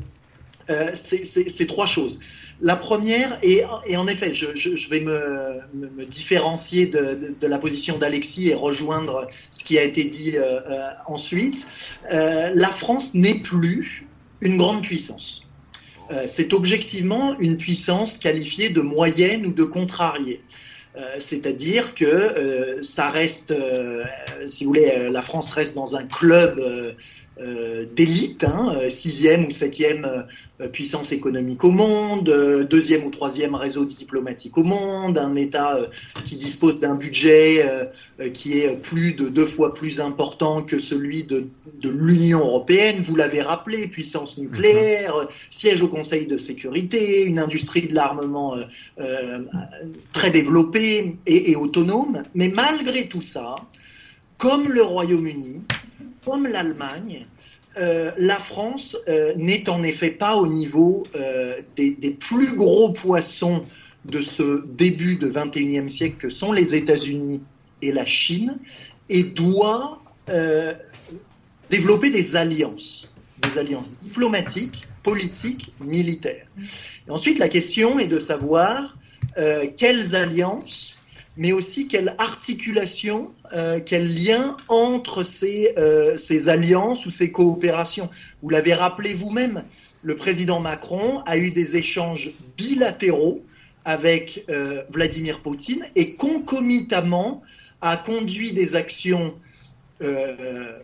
[0.70, 2.20] euh, c'est trois choses.
[2.62, 9.30] La première, et, en effet, je, vais me, différencier de, la position d'Alexis et rejoindre
[9.52, 11.68] ce qui a été dit euh, euh, ensuite.
[12.12, 14.06] Euh, la France n'est plus
[14.42, 15.46] une grande puissance.
[16.26, 20.42] C'est objectivement une puissance qualifiée de moyenne ou de contrariée.
[21.20, 23.54] C'est-à-dire que ça reste,
[24.48, 26.60] si vous voulez, la France reste dans un club
[27.96, 30.26] d'élite, hein, euh, sixième ou septième
[30.60, 32.26] euh, puissance économique au monde,
[32.70, 35.80] deuxième ou troisième réseau diplomatique au monde, un État
[36.26, 37.66] qui dispose d'un budget
[38.34, 41.48] qui est plus de deux fois plus important que celui de,
[41.82, 43.02] de l'Union européenne.
[43.04, 45.28] Vous l'avez rappelé, puissance nucléaire, mhm.
[45.50, 48.58] siège au Conseil de sécurité, une industrie de l'armement
[50.12, 52.24] très développée et, et autonome.
[52.36, 53.56] Mais malgré tout ça,
[54.38, 55.64] comme le Royaume-Uni,
[56.24, 57.26] comme l'Allemagne,
[57.78, 63.64] euh, la France euh, n'est en effet pas au niveau euh, des, plus gros poissons
[64.06, 67.44] de ce début de 21e siècle que sont les États-Unis
[67.82, 68.58] et la Chine
[69.08, 70.02] et doit
[71.72, 73.12] développer des alliances,
[73.42, 76.46] des alliances diplomatiques, politiques, militaires.
[77.10, 78.96] ensuite, la question est de savoir
[79.78, 80.96] quelles alliances
[81.40, 88.10] mais aussi quelle articulation, euh, quel lien entre ces, euh, ces, alliances ou ces coopérations.
[88.44, 89.64] Vous l'avez rappelé vous-même,
[90.04, 93.42] le président Macron a eu des échanges bilatéraux
[93.86, 97.42] avec euh, Vladimir Poutine et concomitamment
[97.82, 99.34] a conduit des actions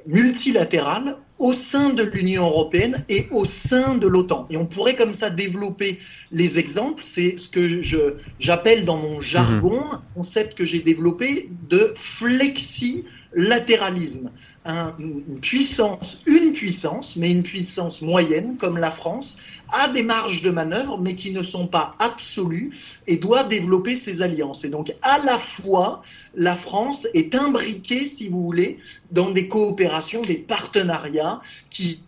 [0.05, 4.47] multilatérales au sein de l'Union européenne et au sein de l'OTAN.
[4.49, 5.99] Et on pourrait comme ça développer
[6.31, 7.03] les exemples.
[7.03, 14.31] C'est ce que je, j'appelle dans mon jargon un concept que j'ai développé de flexilatéralisme
[14.65, 19.37] une puissance, une puissance, mais une puissance moyenne comme la France,
[19.71, 22.71] a des marges de manœuvre, mais qui ne sont pas absolues
[23.05, 24.63] et doit développer ses alliances.
[24.65, 26.01] Et donc, à la fois,
[26.35, 28.79] la France est imbriquée, si vous voulez,
[29.11, 32.01] dans des coopérations, des partenariats qui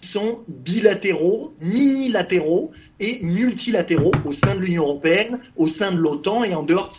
[0.00, 6.54] sont bilatéraux, minilatéraux et multilatéraux au sein de l'Union européenne, au sein de l'OTAN et
[6.54, 6.90] en dehors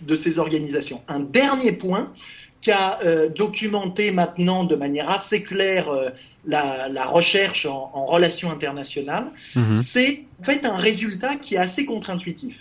[0.00, 1.02] de ces organisations.
[1.08, 2.12] Un dernier point,
[2.60, 6.10] qu'a euh, documenté maintenant de manière assez claire euh,
[6.46, 9.78] la, recherche en, relations internationales, mhm.
[9.78, 12.56] c'est en fait un résultat qui est assez contre-intuitif.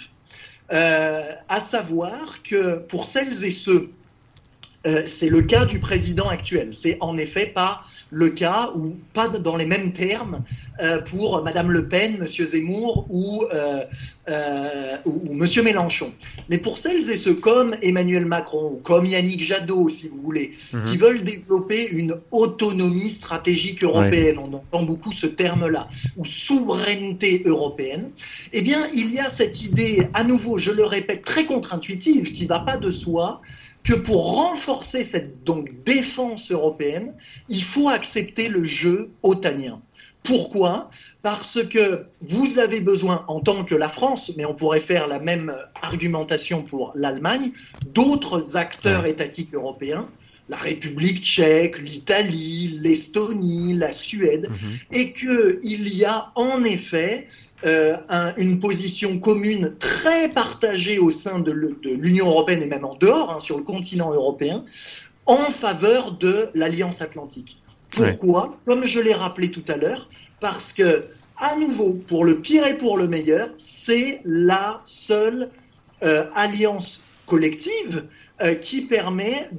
[0.71, 3.91] Euh, à savoir que pour celles et ceux
[4.87, 6.73] Euh, c'est le cas du président actuel.
[6.73, 10.43] C'est en effet pas le cas, ou pas dans les mêmes termes,
[10.81, 13.83] euh, pour Madame Le Pen, Monsieur Zemmour ou, euh,
[14.29, 16.11] euh, ou, Monsieur Mélenchon.
[16.49, 20.53] Mais pour celles et ceux comme Emmanuel Macron, ou comme Yannick Jadot, si vous voulez,
[20.73, 20.89] Mhm.
[20.89, 25.87] qui veulent développer une autonomie stratégique européenne, on entend beaucoup ce terme-là,
[26.17, 28.09] ou souveraineté européenne,
[28.53, 32.45] eh bien, il y a cette idée, à nouveau, je le répète, très contre-intuitive, qui
[32.45, 33.41] va pas de soi,
[33.83, 37.13] que pour renforcer cette donc défense européenne,
[37.47, 39.81] il faut accepter le jeu otanien.
[40.23, 40.89] Pourquoi?
[41.21, 45.19] Parce que vous avez besoin, en tant que la France, mais on pourrait faire la
[45.19, 47.51] même argumentation pour l'Allemagne,
[47.93, 50.07] d'autres acteurs étatiques européens,
[50.49, 54.49] la République tchèque, l'Italie, l'Estonie, la Suède,
[54.91, 57.27] et qu'il y a en effet
[57.65, 61.51] euh, un- une position commune très partagée au sein de
[61.83, 64.63] l'Union européenne et même en dehors, hein, sur le continent européen,
[65.25, 67.57] en faveur de l'Alliance atlantique.
[67.91, 68.57] Pourquoi?
[68.65, 71.05] Comme je l'ai rappelé tout à l'heure, parce que,
[71.37, 75.49] à nouveau, pour le pire et pour le meilleur, c'est la seule
[76.03, 78.05] euh, alliance collective
[78.41, 79.49] euh, qui permet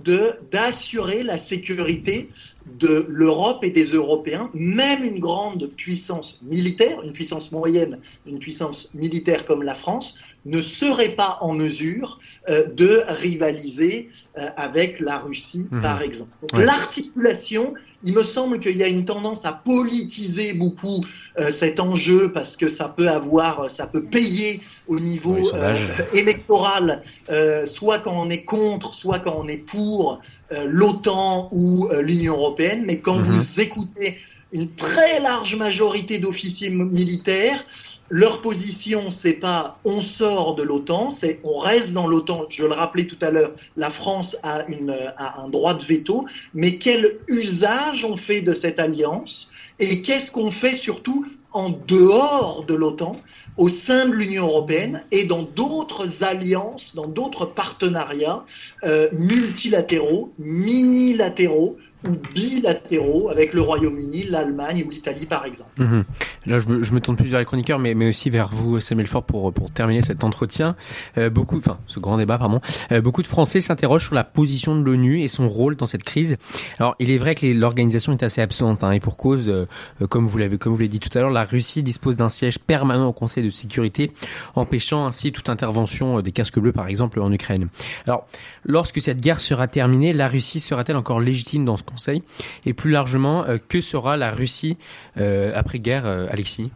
[0.50, 2.30] d'assurer la sécurité
[2.78, 8.88] de l'Europe et des Européens, même une grande puissance militaire, une puissance moyenne, une puissance
[8.94, 10.16] militaire comme la France,
[10.46, 12.18] ne serait pas en mesure
[12.48, 15.82] euh, de rivaliser euh, avec la Russie, Mhm.
[15.82, 16.32] par exemple.
[16.54, 16.64] Ouais.
[16.64, 21.04] L'articulation, il me semble qu'il y a une tendance à politiser beaucoup
[21.38, 25.90] euh, cet enjeu parce que ça peut avoir, ça peut payer au niveau sondage.
[26.00, 30.20] euh, électoral, euh, soit quand on est contre, soit quand on est pour
[30.52, 32.84] euh, l'OTAN ou euh, l'Union européenne.
[32.86, 33.24] Mais quand Mhm.
[33.24, 34.16] vous écoutez
[34.52, 37.64] une très large majorité d'officiers militaires,
[38.10, 42.46] leur position, c'est pas on sort de l'OTAN, c'est on reste dans l'OTAN.
[42.50, 46.26] Je le rappelais tout à l'heure, la France a, une, a un droit de veto,
[46.52, 52.64] mais quel usage on fait de cette alliance et qu'est-ce qu'on fait surtout en dehors
[52.64, 53.16] de l'OTAN,
[53.56, 58.44] au sein de l'Union européenne et dans d'autres alliances, dans d'autres partenariats
[58.84, 61.76] euh, multilatéraux, minilatéraux
[62.06, 65.70] ou bilatéraux avec le Royaume-Uni, l'Allemagne ou l'Italie par exemple.
[65.78, 66.04] Mhm.
[66.46, 68.80] Là, je me, je me tourne plus vers les chroniqueurs, mais, mais aussi vers vous,
[68.80, 70.76] Samuel Fort, pour, pour terminer cet entretien.
[71.18, 72.60] Euh, beaucoup, enfin, ce grand débat, pardon.
[72.92, 76.04] Euh, beaucoup de Français s'interrogent sur la position de l'ONU et son rôle dans cette
[76.04, 76.36] crise.
[76.78, 79.66] Alors, il est vrai que l'organisation est assez absente, hein, et pour cause, euh,
[80.02, 82.28] euh, comme vous l'avez, comme vous l'avez dit tout à l'heure, la Russie dispose d'un
[82.28, 84.12] siège permanent au Conseil de sécurité,
[84.54, 87.68] empêchant ainsi toute intervention euh, des casques bleus, par exemple, en Ukraine.
[88.06, 88.26] Alors,
[88.64, 92.22] lorsque cette guerre sera terminée, la Russie sera-t-elle encore légitime dans ce Conseil
[92.66, 94.76] Et plus largement, euh, que sera la Russie
[95.18, 96.70] euh, après-guerre, euh, Alexis?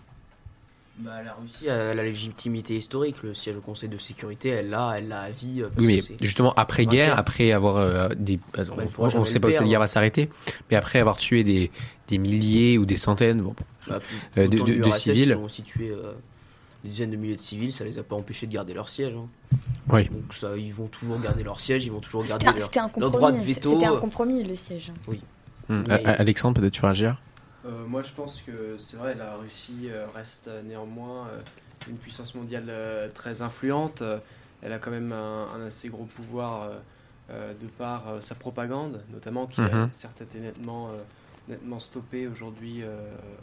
[0.99, 4.95] Bah, la Russie a la légitimité historique, le siège au Conseil de sécurité, elle l'a,
[4.97, 5.63] elle l'a à vie.
[5.63, 7.19] parce Oui, mais que justement après-guerre, Vainqueur.
[7.19, 10.31] après avoir euh, des, on, jamais sait pas où cette guerre va s'arrêter,
[10.71, 11.73] mais après avoir tué des,
[12.07, 13.57] des milliers ou des centaines, bon,
[13.89, 13.99] Bah,
[14.39, 15.33] euh, de, civils.
[15.81, 16.13] Euh,
[16.85, 19.15] des dizaines de milliers de civils, ça les a pas empêchés de garder leur siège.
[19.15, 19.27] hein.
[19.89, 20.09] Oui.
[20.11, 22.79] Donc ça, ils vont toujours garder leur siège, ils vont toujours garder un, leur, c'était
[22.81, 23.73] un leur droit de veto.
[23.73, 24.93] C'était un compromis, le siège.
[25.09, 27.17] Hum, Mais- A- A- Alexandre, peut-être tu vas réagir?
[27.65, 31.29] Euh, moi, je pense que c'est vrai, la Russie euh, reste euh, néanmoins
[31.89, 32.71] une puissance mondiale
[33.15, 34.03] très influente.
[34.63, 36.71] Elle a quand même un, un assez gros pouvoir
[37.31, 39.91] de par sa propagande, notamment qui a Mhm.
[41.49, 42.97] Nettement, stoppée aujourd'hui euh,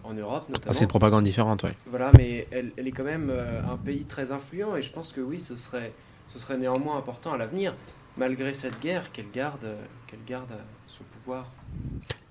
[0.04, 0.46] en Europe.
[0.68, 0.74] Ah.
[0.74, 1.74] C'est une propagande différente, ouais.
[1.88, 5.12] Voilà, mais elle, elle est quand même euh, un pays très influent et je pense
[5.12, 5.94] que oui, ce serait,
[6.34, 7.76] ce serait néanmoins important à l'avenir,
[8.18, 9.76] malgré cette guerre, qu'elle garde, euh,
[10.08, 10.52] qu'elle garde
[10.88, 11.46] son pouvoir.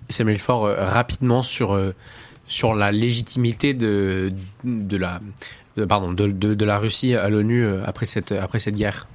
[0.08, 1.78] Samuel Faure, euh, rapidement sur,
[2.48, 4.32] sur la légitimité de,
[4.64, 5.20] de, la,
[5.76, 9.06] de- pardon, de, de, de la Russie à l'ONU après cette, après cette guerre.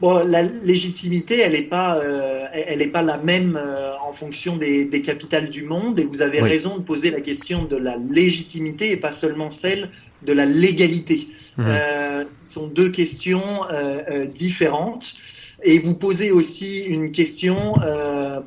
[0.00, 4.56] Bon, la légitimité, elle n'est pas, euh, elle est pas la même euh, en fonction
[4.58, 5.98] des, des capitales du monde.
[5.98, 6.48] Et vous avez Oui.
[6.50, 9.90] raison de poser la question de la légitimité et pas seulement celle
[10.22, 11.28] de la légalité.
[11.56, 11.64] Mhm.
[11.68, 15.14] Euh, ce sont deux questions euh, euh, différentes.
[15.62, 18.40] Et vous posez aussi une question euh,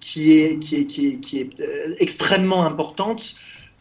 [0.00, 1.50] qui est, qui est, qui est, qui est
[1.98, 3.34] extrêmement importante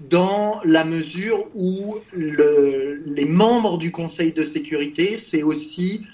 [0.09, 6.05] dans la mesure où le, les membres du Conseil de sécurité, c'est aussi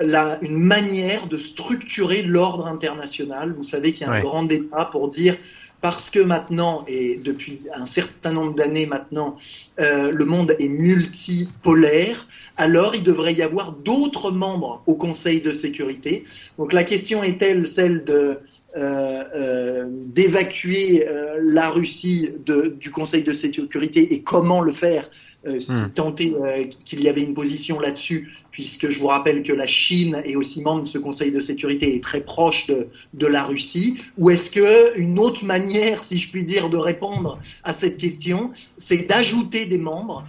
[0.00, 3.54] la, une manière de structurer l'ordre international.
[3.56, 4.20] Vous savez qu'il y a un Ouais.
[4.22, 5.36] grand débat pour dire
[5.82, 9.38] parce que maintenant, et depuis un certain nombre d'années maintenant,
[9.80, 12.26] euh, le monde est multipolaire,
[12.56, 16.24] alors il devrait y avoir d'autres membres au Conseil de sécurité.
[16.58, 18.38] Donc la question est-elle celle de
[18.76, 25.10] euh, euh, d'évacuer euh, la Russie de, du Conseil de sécurité et comment le faire?
[25.46, 25.90] Euh, si hmm.
[25.94, 30.20] tant est qu'il y avait une position là-dessus, puisque je vous rappelle que la Chine
[30.24, 33.98] est aussi membre de ce Conseil de sécurité et très proche de, de la Russie,
[34.18, 38.50] ou est-ce que une autre manière, si je puis dire, de répondre à cette question,
[38.76, 40.24] c'est d'ajouter des membres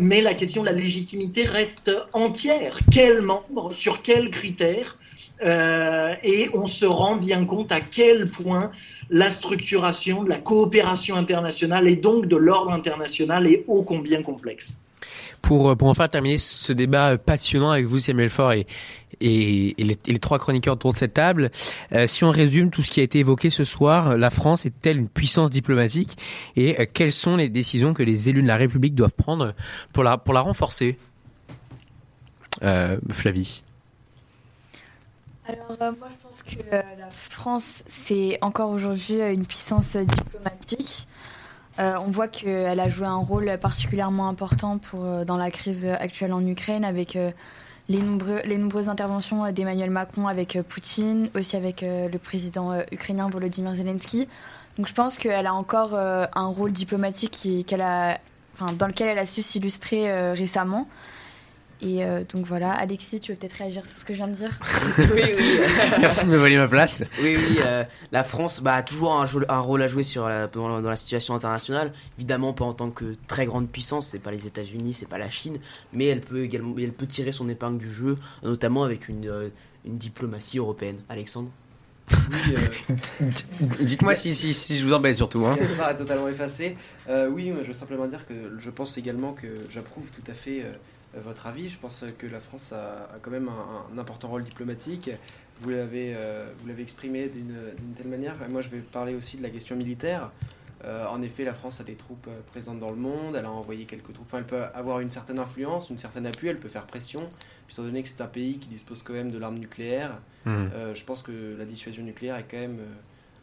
[0.00, 2.80] mais la question de la légitimité reste entière.
[2.90, 4.98] Quels membres, sur quels critères
[5.42, 8.70] euh, et on se rend bien compte à quel point
[9.10, 14.74] la structuration de la coopération internationale et donc de l'ordre international est ô combien complexe.
[15.42, 18.66] Pour, pour enfin terminer ce débat passionnant avec vous, Samuel Faure, et,
[19.20, 21.50] et, les, trois chroniqueurs autour de cette table,
[21.92, 24.98] euh, si on résume tout ce qui a été évoqué ce soir, la France est-elle
[24.98, 26.16] une puissance diplomatique
[26.56, 29.54] et euh, quelles sont les décisions que les élus de la République doivent prendre
[29.92, 30.98] pour la, pour la renforcer?
[33.10, 33.62] Flavie
[35.46, 39.96] alors euh, moi je pense que euh, la France c'est encore aujourd'hui euh, une puissance
[39.96, 41.08] diplomatique.
[41.78, 46.46] on voit qu'elle a joué un rôle particulièrement important pour, dans la crise actuelle en
[46.46, 47.16] Ukraine avec
[47.88, 54.28] les, nombreuses interventions d'Emmanuel Macron avec Poutine, aussi avec le président ukrainien Volodymyr Zelensky.
[54.76, 60.32] Donc je pense qu'elle a encore un rôle diplomatique dans lequel elle a su s'illustrer
[60.34, 60.86] récemment.
[61.82, 64.34] Et euh, donc voilà, Alexis, tu veux peut-être réagir sur ce que je viens de
[64.34, 64.58] dire
[64.98, 65.60] Oui, oui.
[66.00, 67.04] Merci de me voler ma place.
[67.22, 67.58] Oui, oui.
[67.64, 71.34] Euh, la France bah, a toujours un, un, rôle à jouer sur dans, la situation
[71.34, 71.92] internationale.
[72.18, 74.08] Évidemment, pas en tant que très grande puissance.
[74.08, 75.58] C'est pas les États-Unis, c'est pas la Chine,
[75.94, 79.48] mais elle peut également, elle peut tirer son épingle du jeu, notamment avec une, euh,
[79.86, 80.98] une diplomatie européenne.
[81.08, 81.50] Alexandre?
[82.10, 82.54] Oui,
[83.80, 85.46] Dites-moi si, si, si, je vous embête surtout.
[85.46, 85.56] Hein.
[85.78, 86.76] Ça totalement effacé.
[87.08, 90.72] oui, je veux simplement dire que je pense également que j'approuve tout à fait euh,
[91.14, 91.68] votre avis.
[91.68, 95.10] Je pense que la France a, quand même un, important rôle diplomatique.
[95.60, 97.54] Vous l'avez, euh, vous l'avez exprimé d'une,
[97.96, 98.36] telle manière.
[98.48, 100.30] moi, je vais parler aussi de la question militaire.
[100.84, 103.36] Euh, en effet, la France a des troupes présentes dans le monde.
[103.36, 104.26] Elle a envoyé quelques troupes.
[104.26, 106.48] Enfin, elle peut avoir une certaine influence, une certaine appui.
[106.48, 107.20] Elle peut faire pression.
[107.66, 110.94] Puis, étant donné que c'est un pays qui dispose quand même de l'arme nucléaire, mmh.
[110.94, 112.80] je pense que la dissuasion nucléaire est quand même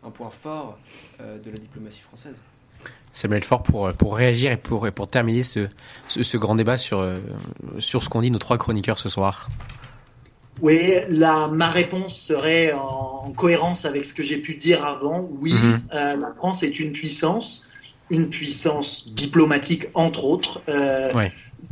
[0.03, 0.79] un point fort
[1.19, 2.35] de la diplomatie française.
[3.17, 5.67] Samuel Fort pour, pour réagir et pour, pour terminer ce,
[6.07, 7.17] ce, grand débat sur, euh,
[7.79, 9.49] sur ce qu'ont dit nos trois chroniqueurs ce soir.
[10.61, 15.27] Oui, la, ma réponse serait en, cohérence avec ce que j'ai pu dire avant.
[15.39, 15.81] Oui, mhm.
[15.93, 17.67] euh, la France est une puissance,
[18.11, 20.61] une puissance diplomatique entre autres.
[20.69, 21.11] Euh,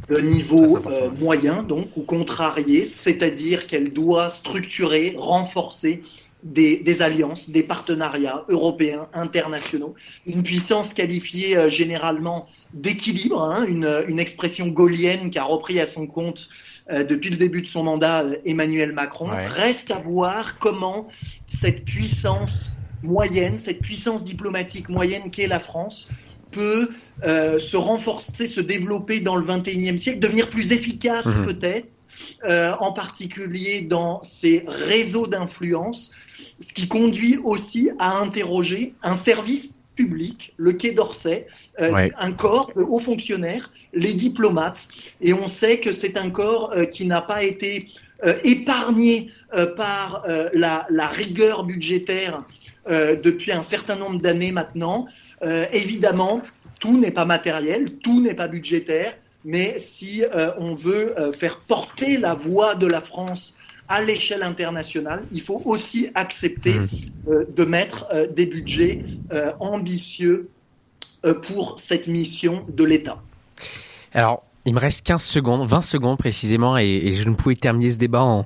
[0.08, 0.80] Le niveau
[1.20, 6.01] moyen, donc, ou contrarié, c'est-à-dire qu'elle doit structurer, renforcer
[6.46, 9.96] des, alliances, des partenariats européens, internationaux,
[10.28, 16.50] une puissance qualifiée euh, généralement d'équilibre, hein, une, expression gaulienne qu'a repris à son compte
[16.91, 19.28] euh, depuis le début de son mandat euh, Emmanuel Macron.
[19.48, 21.08] Reste à voir comment
[21.48, 22.72] cette puissance
[23.02, 26.08] moyenne, cette puissance diplomatique moyenne qu'est la France,
[26.52, 26.89] peut
[27.22, 31.46] se renforcer, se développer dans le 21e siècle, devenir plus efficace mhm.
[31.46, 31.88] peut-être,
[32.43, 36.11] en particulier dans ses réseaux d'influence,
[36.59, 41.47] ce qui conduit aussi à interroger un service public, le Quai d'Orsay,
[41.80, 44.88] euh, un corps de hauts fonctionnaires, les diplomates,
[45.21, 47.88] et on sait que c'est un corps euh, qui n'a pas été
[48.23, 49.32] euh, épargné
[49.78, 52.43] par la, la, rigueur budgétaire
[52.89, 55.07] depuis un certain nombre d'années maintenant.
[55.71, 56.41] évidemment,
[56.82, 59.13] tout n'est pas matériel, tout n'est pas budgétaire,
[59.46, 60.24] mais si
[60.58, 63.56] on veut faire porter la voix de la France
[63.88, 66.88] à l'échelle internationale, il faut aussi accepter mmh.
[67.30, 70.50] euh, de mettre euh, des budgets euh, ambitieux
[71.41, 73.20] pour cette mission de l'État.
[74.14, 77.98] Alors, il me reste 15 secondes, 20 secondes précisément, et, je ne pouvais terminer ce
[77.98, 78.46] débat en,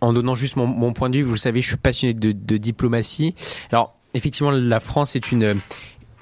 [0.00, 1.24] en donnant juste mon, point de vue.
[1.24, 3.34] Vous le savez, je suis passionné de, de diplomatie.
[3.72, 5.58] Alors, effectivement, la France est une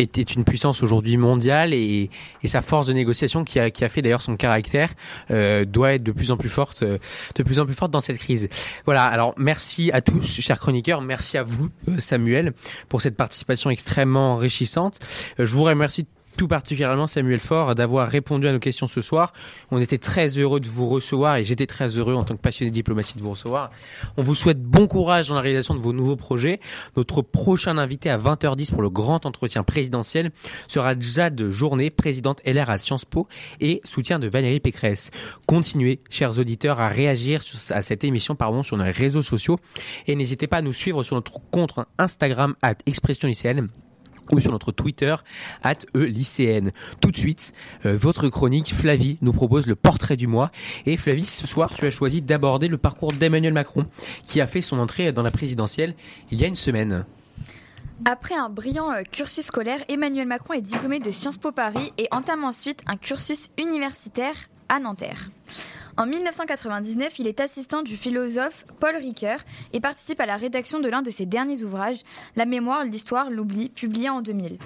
[0.03, 2.11] était une puissance aujourd'hui mondiale et,
[2.43, 4.91] et, sa force de négociation qui a, qui a fait d'ailleurs son caractère
[5.31, 6.99] euh, doit être de plus en plus forte, euh,
[7.35, 8.49] de plus en plus forte dans cette crise.
[8.85, 9.05] Voilà.
[9.05, 12.53] Alors merci à tous, chers chroniqueurs, merci à vous, euh, Samuel,
[12.89, 14.99] pour cette participation extrêmement enrichissante.
[15.39, 16.07] je vous remercie
[16.37, 19.33] tout particulièrement Samuel Faure d'avoir répondu à nos questions ce soir.
[19.71, 22.71] On était très heureux de vous recevoir et j'étais très heureux en tant que passionné
[22.71, 23.71] de diplomatie de vous recevoir.
[24.17, 26.61] On vous souhaite bon courage dans la réalisation de vos nouveaux projets.
[26.97, 30.31] Notre prochain invité à 20h10 pour le grand entretien présidentiel
[30.69, 33.27] sera Jade Journée, présidente LR à Sciences Po
[33.61, 35.11] et soutien de Valérie Pécresse.
[35.47, 37.41] Continuez, chers auditeurs, à réagir
[37.71, 39.59] à cette émission pardon, sur nos réseaux sociaux
[40.07, 43.29] et n'hésitez pas à nous suivre sur notre compte Instagram at Expression
[44.33, 45.15] ou sur notre Twitter,
[45.63, 47.53] at e Tout de suite,
[47.87, 50.51] euh, votre chronique, Flavie, nous propose le portrait du mois.
[50.87, 53.87] Et Flavie, ce soir, tu as choisi d'aborder le parcours d'Emmanuel Macron,
[54.25, 55.95] qui a fait son entrée dans la présidentielle
[56.31, 57.05] il y a une semaine.
[58.05, 62.09] Après un brillant euh, cursus scolaire, Emmanuel Macron est diplômé de Sciences Po Paris et
[62.11, 64.35] entame ensuite un cursus universitaire
[64.69, 65.29] à Nanterre.
[65.99, 69.41] En 1999, il est assistant du philosophe Paul Ricoeur
[69.75, 72.01] et participe à la rédaction de l'un de ses derniers ouvrages,
[72.35, 74.57] La mémoire, l'histoire, l'oubli, publié en 2000.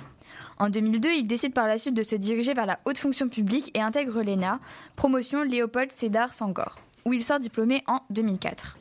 [0.58, 3.76] En 2002, il décide par la suite de se diriger vers la haute fonction publique
[3.76, 4.60] et intègre l'ENA,
[4.94, 8.78] promotion Léopold Sédar Sangor, où il sort diplômé en 2004.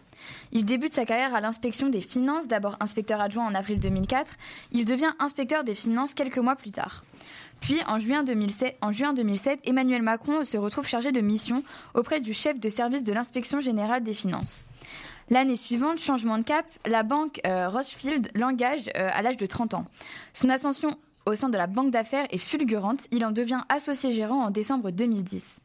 [0.51, 4.35] Il débute sa carrière à l'inspection des finances, d'abord inspecteur adjoint en avril 2004.
[4.71, 7.03] Il devient inspecteur des finances quelques mois plus tard.
[7.61, 11.63] Puis, en juin, 2007, en juin 2007, Emmanuel Macron se retrouve chargé de mission
[11.93, 14.65] auprès du chef de service de l'inspection générale des finances.
[15.31, 19.73] L'année suivante, changement de cap, la banque euh, Rothschild l'engage euh, à l'âge de 30
[19.73, 19.85] ans.
[20.33, 20.95] Son ascension
[21.25, 23.07] au sein de la banque d'affaires est fulgurante.
[23.11, 25.61] Il en devient associé gérant en décembre 2010.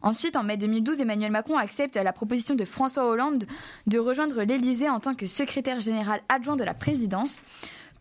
[0.00, 3.44] Ensuite, en mai 2012, Emmanuel Macron accepte la proposition de François Hollande
[3.86, 7.42] de rejoindre l'Élysée en tant que secrétaire général adjoint de la présidence.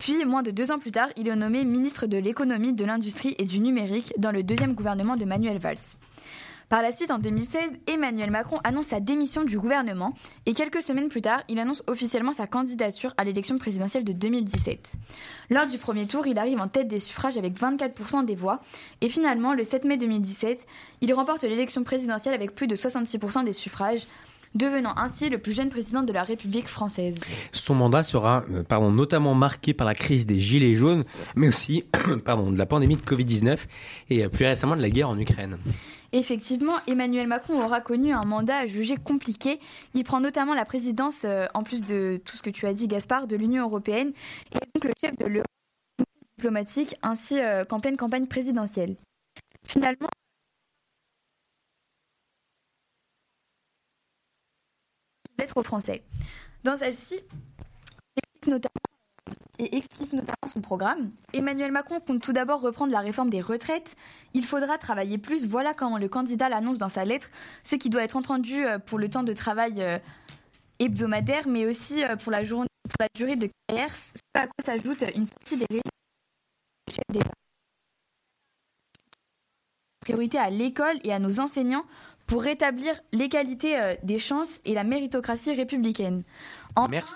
[0.01, 3.35] Puis, moins de deux ans plus tard, il est nommé ministre de l'économie, de l'industrie
[3.37, 5.77] et du numérique dans le deuxième gouvernement de Manuel Valls.
[6.69, 10.15] Par la suite, en 2016, Emmanuel Macron annonce sa démission du gouvernement
[10.47, 14.95] et quelques semaines plus tard, il annonce officiellement sa candidature à l'élection présidentielle de 2017.
[15.51, 18.59] Lors du premier tour, il arrive en tête des suffrages avec 24% des voix
[19.01, 20.65] et finalement, le 7 mai 2017,
[21.01, 24.07] il remporte l'élection présidentielle avec plus de 66% des suffrages
[24.55, 27.15] devenant ainsi le plus jeune président de la République française.
[27.51, 31.03] Son mandat sera euh, pardon, notamment marqué par la crise des Gilets jaunes,
[31.35, 31.85] mais aussi
[32.25, 33.59] pardon, de la pandémie de Covid-19
[34.09, 35.57] et euh, plus récemment de la guerre en Ukraine.
[36.13, 39.59] Effectivement, Emmanuel Macron aura connu un mandat jugé compliqué.
[39.93, 42.87] Il prend notamment la présidence, euh, en plus de tout ce que tu as dit,
[42.87, 44.11] Gaspard, de l'Union européenne,
[44.53, 45.47] et donc le chef de l'Europe
[46.37, 48.95] diplomatique, ainsi qu'en pleine campagne présidentielle.
[49.65, 50.09] Finalement,
[55.41, 56.03] lettre aux Français.
[56.63, 57.19] Dans celle-ci,
[59.59, 61.11] et explique notamment son programme.
[61.33, 63.95] Emmanuel Macron compte tout d'abord reprendre la réforme des retraites.
[64.33, 65.47] Il faudra travailler plus.
[65.47, 67.29] Voilà comment le candidat l'annonce dans sa lettre,
[67.63, 69.99] ce qui doit être entendu euh, pour le temps de travail euh,
[70.79, 74.65] hebdomadaire, mais aussi euh, pour la, journée, pour la durée de carrière, ce à quoi
[74.65, 75.89] s'ajoute une sortie des règles
[76.89, 77.31] chef d'État.
[80.01, 81.85] Priorité à l'école et à nos enseignants
[82.27, 86.23] pour rétablir l'égalité euh, des chances et la méritocratie républicaine.
[86.75, 87.15] En Merci.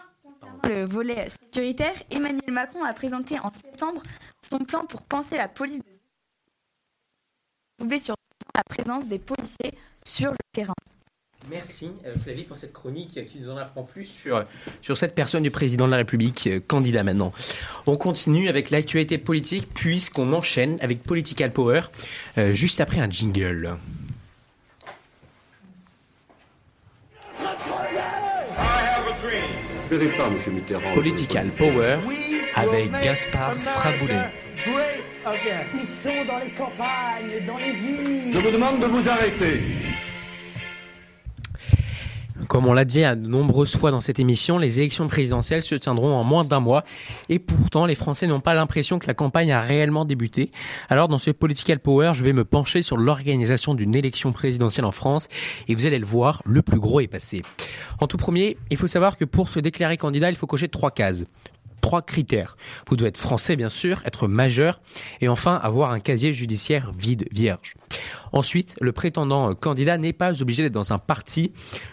[0.63, 4.01] le volet sécuritaire, Emmanuel Macron a présenté en septembre
[4.41, 5.79] son plan pour penser la police
[7.79, 8.15] de sur
[8.53, 9.73] la présence des policiers
[10.05, 10.73] sur le terrain.
[11.49, 14.45] Merci euh, Flavie pour cette chronique qui nous en apprend plus sur,
[14.81, 17.31] sur cette personne du président de la République, euh, candidat maintenant.
[17.85, 21.81] On continue avec l'actualité politique puisqu'on enchaîne avec Political Power
[22.53, 23.77] juste après un jingle.
[30.93, 31.97] Political Power
[32.55, 34.15] avec Gaspard Fraboulet.
[35.73, 38.33] Ils sont dans les campagnes, dans les villes.
[38.33, 39.61] Je vous demande de vous arrêter.
[42.47, 45.73] Comme on l'a dit à de nombreuses fois dans cette émission, les élections présidentielles se
[45.75, 46.83] tiendront en moins d'un mois
[47.29, 50.51] et pourtant les Français n'ont pas l'impression que la campagne a réellement débuté.
[50.89, 54.91] Alors dans ce Political Power, je vais me pencher sur l'organisation d'une élection présidentielle en
[54.91, 55.29] France
[55.69, 57.41] et vous allez le voir, le plus gros est passé.
[58.01, 60.91] En tout premier, il faut savoir que pour se déclarer candidat, il faut cocher trois
[60.91, 61.25] cases
[61.85, 62.57] trois critères.
[62.89, 64.81] Vous devez être français, bien sûr, être majeur,
[65.21, 67.75] et enfin avoir un casier judiciaire vide, vierge.
[68.33, 71.51] Ensuite, le prétendant euh, candidat n'est pas obligé d'être dans un parti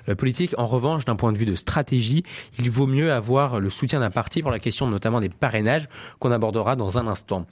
[0.08, 0.54] euh, politique.
[0.56, 2.22] En revanche, d'un point de vue de stratégie,
[2.58, 6.32] il vaut mieux avoir le soutien d'un parti pour la question notamment des parrainages qu'on
[6.32, 7.44] abordera dans un instant.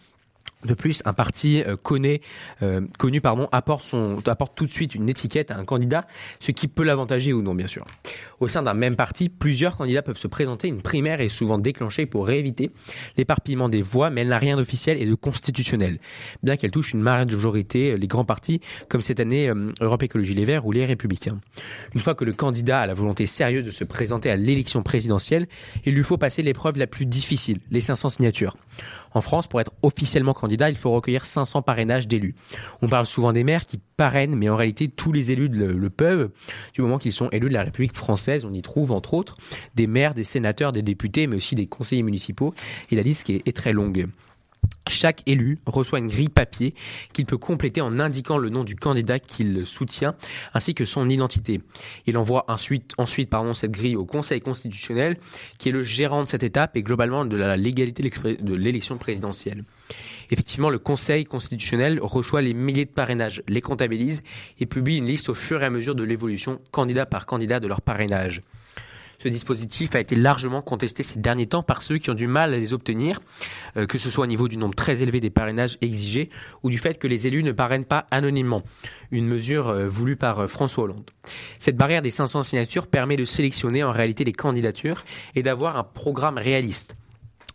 [0.65, 2.21] De plus, un parti euh, connaît,
[2.63, 6.07] euh, connu pardon, apporte, son, apporte tout de suite une étiquette à un candidat,
[6.39, 7.87] ce qui peut l'avantager ou non, bien sûr.
[8.41, 10.69] Au sein d'un même parti, plusieurs candidats peuvent se présenter.
[10.69, 12.71] Une primaire est souvent déclenchée pour éviter
[13.17, 15.99] l'éparpillement des voix, mais elle n'a rien d'officiel et de constitutionnel.
[16.43, 20.45] Bien qu'elle touche une majorité, les grands partis, comme cette année euh, Europe Écologie Les
[20.45, 21.41] Verts ou les Républicains.
[21.95, 25.47] Une fois que le candidat a la volonté sérieuse de se présenter à l'élection présidentielle,
[25.87, 28.57] il lui faut passer l'épreuve la plus difficile, les 500 signatures.
[29.13, 32.35] En France, pour être officiellement candidat, il faut recueillir 500 parrainages d'élus.
[32.83, 36.31] On parle souvent des maires qui parrainent, mais en réalité, tous les élus le, peuvent,
[36.75, 38.45] du moment qu'ils sont élus de la République française.
[38.45, 39.37] On y trouve, entre autres,
[39.75, 42.55] des maires, des sénateurs, des députés, mais aussi des conseillers municipaux.
[42.91, 44.09] Et la liste est très longue.
[44.89, 46.75] Chaque élu reçoit une grille papier
[47.13, 50.15] qu'il peut compléter en indiquant le nom du candidat qu'il soutient
[50.53, 51.61] ainsi que son identité.
[52.07, 52.95] Il envoie ensuite,
[53.55, 55.17] cette grille au Conseil constitutionnel
[55.59, 59.65] qui est le gérant de cette étape et globalement de la légalité de l'élection présidentielle.
[60.31, 64.23] Effectivement, le Conseil constitutionnel reçoit les milliers de parrainages, les comptabilise
[64.59, 67.67] et publie une liste au fur et à mesure de l'évolution candidat par candidat de
[67.67, 68.43] leur parrainage.
[69.23, 72.55] Ce dispositif a été largement contesté ces derniers temps par ceux qui ont du mal
[72.55, 73.21] à les obtenir,
[73.77, 76.31] euh, que ce soit au niveau du nombre très élevé des parrainages exigés
[76.63, 78.63] ou du fait que les élus ne parrainent pas anonymement,
[79.11, 81.11] une mesure euh, voulue par euh, François Hollande.
[81.59, 85.85] Cette barrière des 500 signatures permet de sélectionner en réalité les candidatures et d'avoir un
[85.85, 86.97] programme réaliste.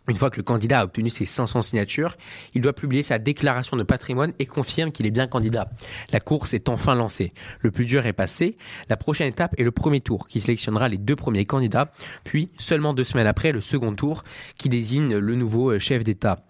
[0.08, 2.16] Une fois que le candidat a obtenu ses 500 signatures,
[2.54, 5.68] il doit publier sa déclaration de patrimoine et confirme qu'il est bien candidat.
[6.12, 7.32] La course est enfin lancée.
[7.60, 8.56] Le plus dur est passé.
[8.88, 11.92] La prochaine étape est le premier tour qui sélectionnera les deux premiers candidats,
[12.24, 14.22] puis seulement deux semaines après le second tour
[14.58, 16.44] qui désigne le nouveau euh, chef d'État.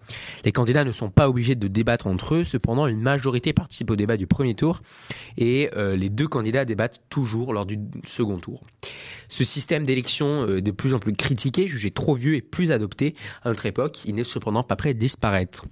[0.45, 3.95] Les candidats ne sont pas obligés de débattre entre eux, cependant une majorité participe au
[3.95, 4.81] débat du premier tour
[5.37, 8.61] et euh, les deux candidats débattent toujours lors du second tour.
[9.29, 13.15] Ce système d'élection euh, de plus en plus critiqué, jugé trop vieux et plus adopté
[13.43, 15.65] à notre époque, il n'est cependant pas prêt de disparaître.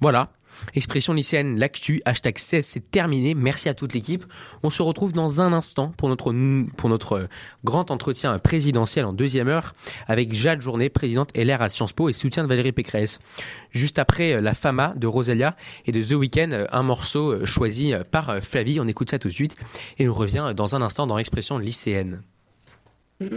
[0.00, 0.32] Voilà.
[0.74, 3.34] Expression lycéenne, l'actu, hashtag 16, c'est terminé.
[3.34, 4.24] Merci à toute l'équipe.
[4.62, 7.28] On se retrouve dans un instant pour notre, notre
[7.64, 9.74] grand entretien présidentiel en deuxième heure
[10.06, 13.18] avec Jade Journée, présidente LR à Sciences Po et soutien de Valérie Pécresse.
[13.70, 17.94] Juste après euh, La Fama de Rosalia et de The Weeknd, euh, un morceau choisi
[18.10, 18.78] par Flavie.
[18.78, 19.56] On écoute ça tout de suite
[19.98, 22.22] et on revient dans un instant dans Expression lycéenne.
[23.22, 23.28] え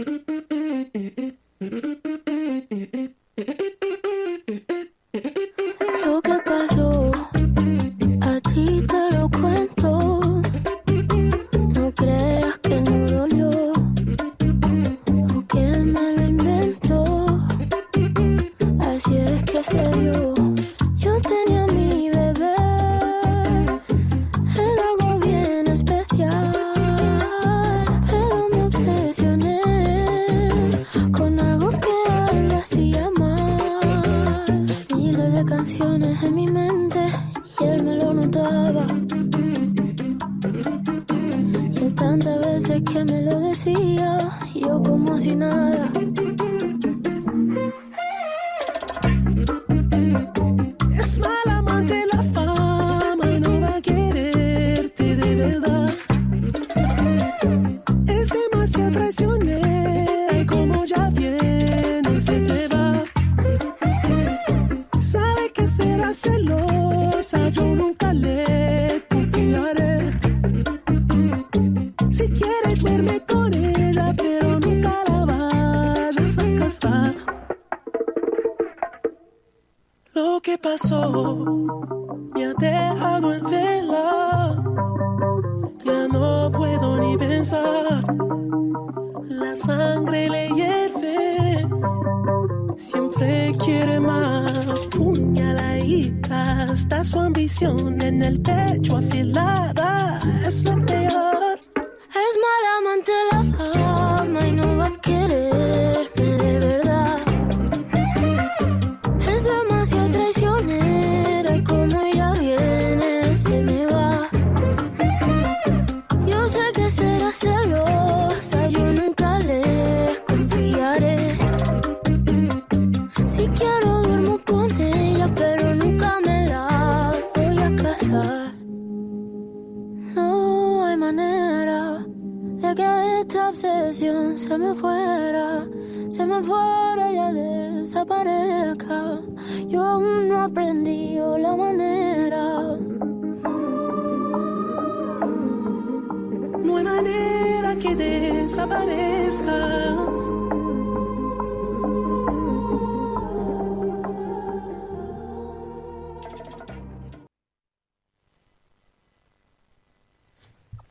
[3.42, 3.75] っ?